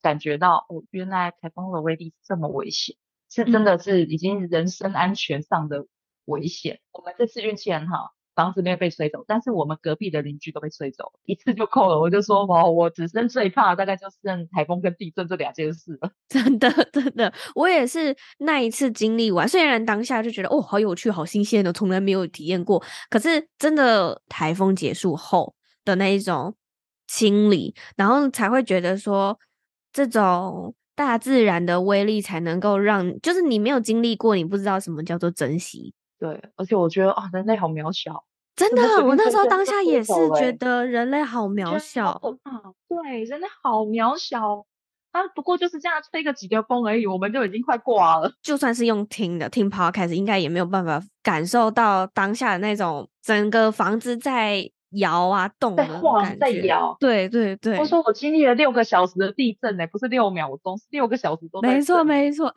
[0.03, 2.95] 感觉到哦，原来台风的威力这么危险，
[3.31, 5.87] 是真的是已经人身安全上的
[6.25, 6.75] 危险。
[6.75, 11.99] 嗯、我们这次运气很好，房子没有被吹走，但是我们隔壁的邻居都被吹走，一次就够了。
[11.99, 16.11] 我就说哇，我只剩最怕大概就剩台风跟地震这两件事了。
[16.27, 22.83] 真的真的，我也是那一次经历完，虽然当下就觉得哦，好有趣，好新鲜的，从来没有体验过。
[23.09, 26.53] 可是真的台风结束后的那一种
[27.07, 29.39] 清理，然后才会觉得说。
[29.93, 35.93] 这种大自然的威力才能够让，就是你没有经历过，你不知道什么叫做珍惜。
[36.19, 38.25] 对，而且我觉得啊，人类好渺小，
[38.55, 42.09] 真的，我那时候当下也是觉得人类好渺小。
[42.43, 44.65] 啊，对，人类好渺小，
[45.11, 48.33] 啊，不过就是这样吹个几个风而已，我们就已经快挂了。
[48.41, 54.71] 就算是用听的听 podcast，应该也没有办法感受到当下的那种整个房子在。
[54.93, 57.77] 摇啊，动的，在晃，在摇，对对对。
[57.77, 61.67] 我说我经历了六个小时的地震呢，不是六秒钟，是六个小时都在。
[61.67, 62.53] 没错没 错。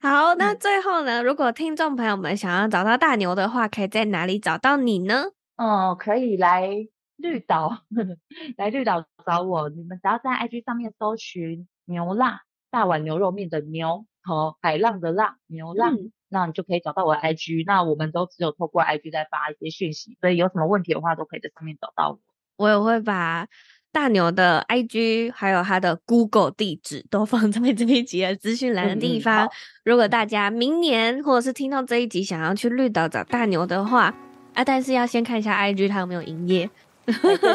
[0.00, 5.26] 好，那最后呢，如果听众朋友们想要找到大牛的话，可以在哪里找到你呢？
[5.56, 6.68] 哦，可以来
[7.16, 7.82] 绿岛，
[8.56, 9.68] 来绿岛找我。
[9.68, 15.94] 你们只要在 IG 上面搜寻牛辣大碗牛肉面的牛和海浪的浪牛浪。
[15.94, 22.18] 嗯那你就可以找到我的 IG，那我们都只有透过 IG 在发一些讯息，所以有什么问题的话，都可以在上面找到我。
[22.56, 23.46] 我也会把
[23.92, 29.46] 大牛的 IG 还有他的 Google 地址都放在这一集的资讯栏的地方。
[29.46, 29.50] 嗯、
[29.84, 34.14] 如果大家明年或者是听到这一集想要去绿岛找大牛的话，
[34.54, 36.70] 啊，但是要先看一下 IG 它有没有营业。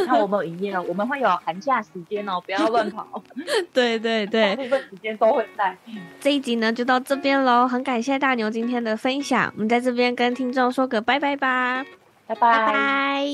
[0.06, 3.22] 看我们有营业了，我们会有寒假时间哦，不要乱跑。
[3.74, 5.78] 对对对，大部分时间都会在。
[6.20, 11.86] 这一集呢就到这边喽，很感谢大牛今天的分享，我们在这边跟听众说个拜拜吧，
[12.28, 12.66] 拜拜。
[12.66, 13.26] 拜拜。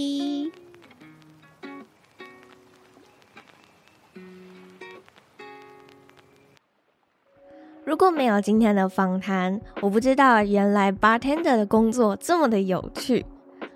[7.84, 13.26] 如果没有今天的访谈，我不知道原来 bartender 的工作这么的有趣。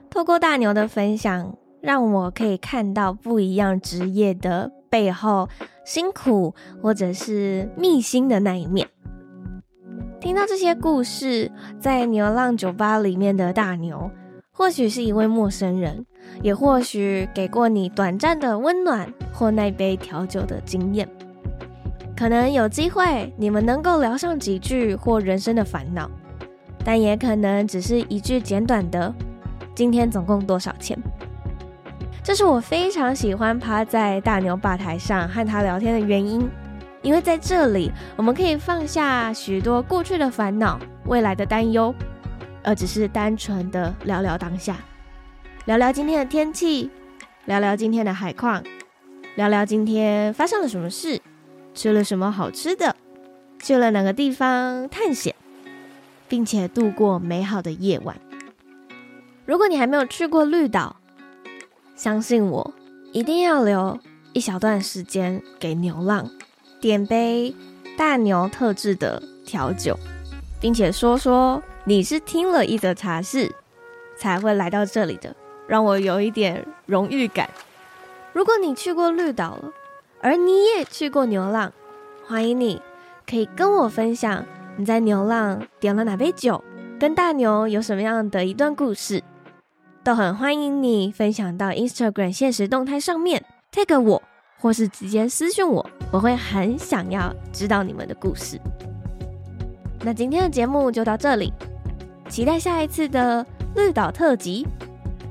[0.10, 1.54] 透过大牛的分享。
[1.86, 5.48] 让我可以看到不一样职业的背后
[5.86, 8.88] 辛苦或者是秘辛的那一面。
[10.20, 14.10] 听到这些故事，在牛浪酒吧里面的大牛，
[14.52, 16.04] 或许是一位陌生人，
[16.42, 21.08] 也或许给过你短暂的温暖或那杯调酒的经验。
[22.18, 26.10] 可能有机会你们能够聊上几句或人生的烦恼，
[26.84, 29.14] 但也可能只是一句简短的
[29.76, 30.98] “今天总共多少钱”。
[32.26, 36.50] 这是我非常喜欢趴在大牛吧台上和他聊天的原因，
[37.04, 41.94] 因为在这里我们可以放下许多过去的烦恼、未来的担忧，
[42.64, 44.78] 而只是单纯的聊聊当下，
[45.66, 46.90] 聊聊今天的天气，
[47.46, 48.64] 聊聊今天的海况，
[49.36, 51.22] 聊聊今天发生了什么事，
[51.76, 52.96] 吃了什么好吃的，
[53.62, 55.36] 去了哪个地方探险，
[56.28, 58.18] 并且度过美好的夜晚。
[59.46, 60.96] 如果你还没有去过绿岛，
[61.96, 62.74] 相信我，
[63.14, 63.98] 一定要留
[64.34, 66.30] 一小段时间给牛浪，
[66.82, 67.56] 点杯
[67.98, 69.98] 大牛特制的调酒，
[70.60, 73.56] 并且说说你是听了一则茶室
[74.18, 75.34] 才会来到这里的，
[75.68, 77.50] 让我有一点荣誉感。
[78.34, 79.72] 如果你去过绿岛了，
[80.20, 81.72] 而你也去过牛浪，
[82.28, 82.82] 欢迎你
[83.26, 86.62] 可以跟我分享你在牛浪点了哪杯酒，
[87.00, 89.24] 跟大牛有什么样的一段故事。
[90.06, 94.22] 都很欢迎你分享到 Instagram 现实动态上面 tag 我，
[94.62, 98.62] 或是直接私讯我，我会很想要知道你们的故事。
[100.02, 101.52] 那今天的节目就到这里，
[102.30, 103.44] 期待下一次的
[103.76, 104.68] 绿岛特辑。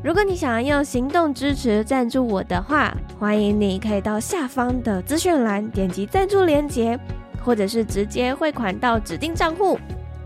[0.02, 6.98] 如果你想要用行动支持赞助我的话，欢迎你可以到下方的资讯栏点击赞助链接。
[7.44, 9.78] 或者是直接汇款到指定账户。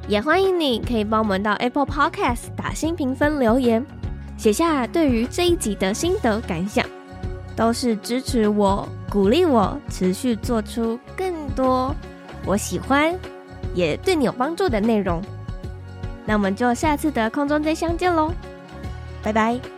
[0.06, 3.84] 也欢迎你可以帮我们到 Apple Podcast 打新评分留言，
[4.38, 6.86] 写下对于这一集的心得感想，
[7.54, 11.94] 都是支持我、鼓励我持续做出更多
[12.46, 13.14] 我喜欢
[13.74, 15.20] 也对你有帮助的内容。
[16.24, 18.32] 那我们就下次的空中再相见喽，
[19.22, 19.77] 拜拜。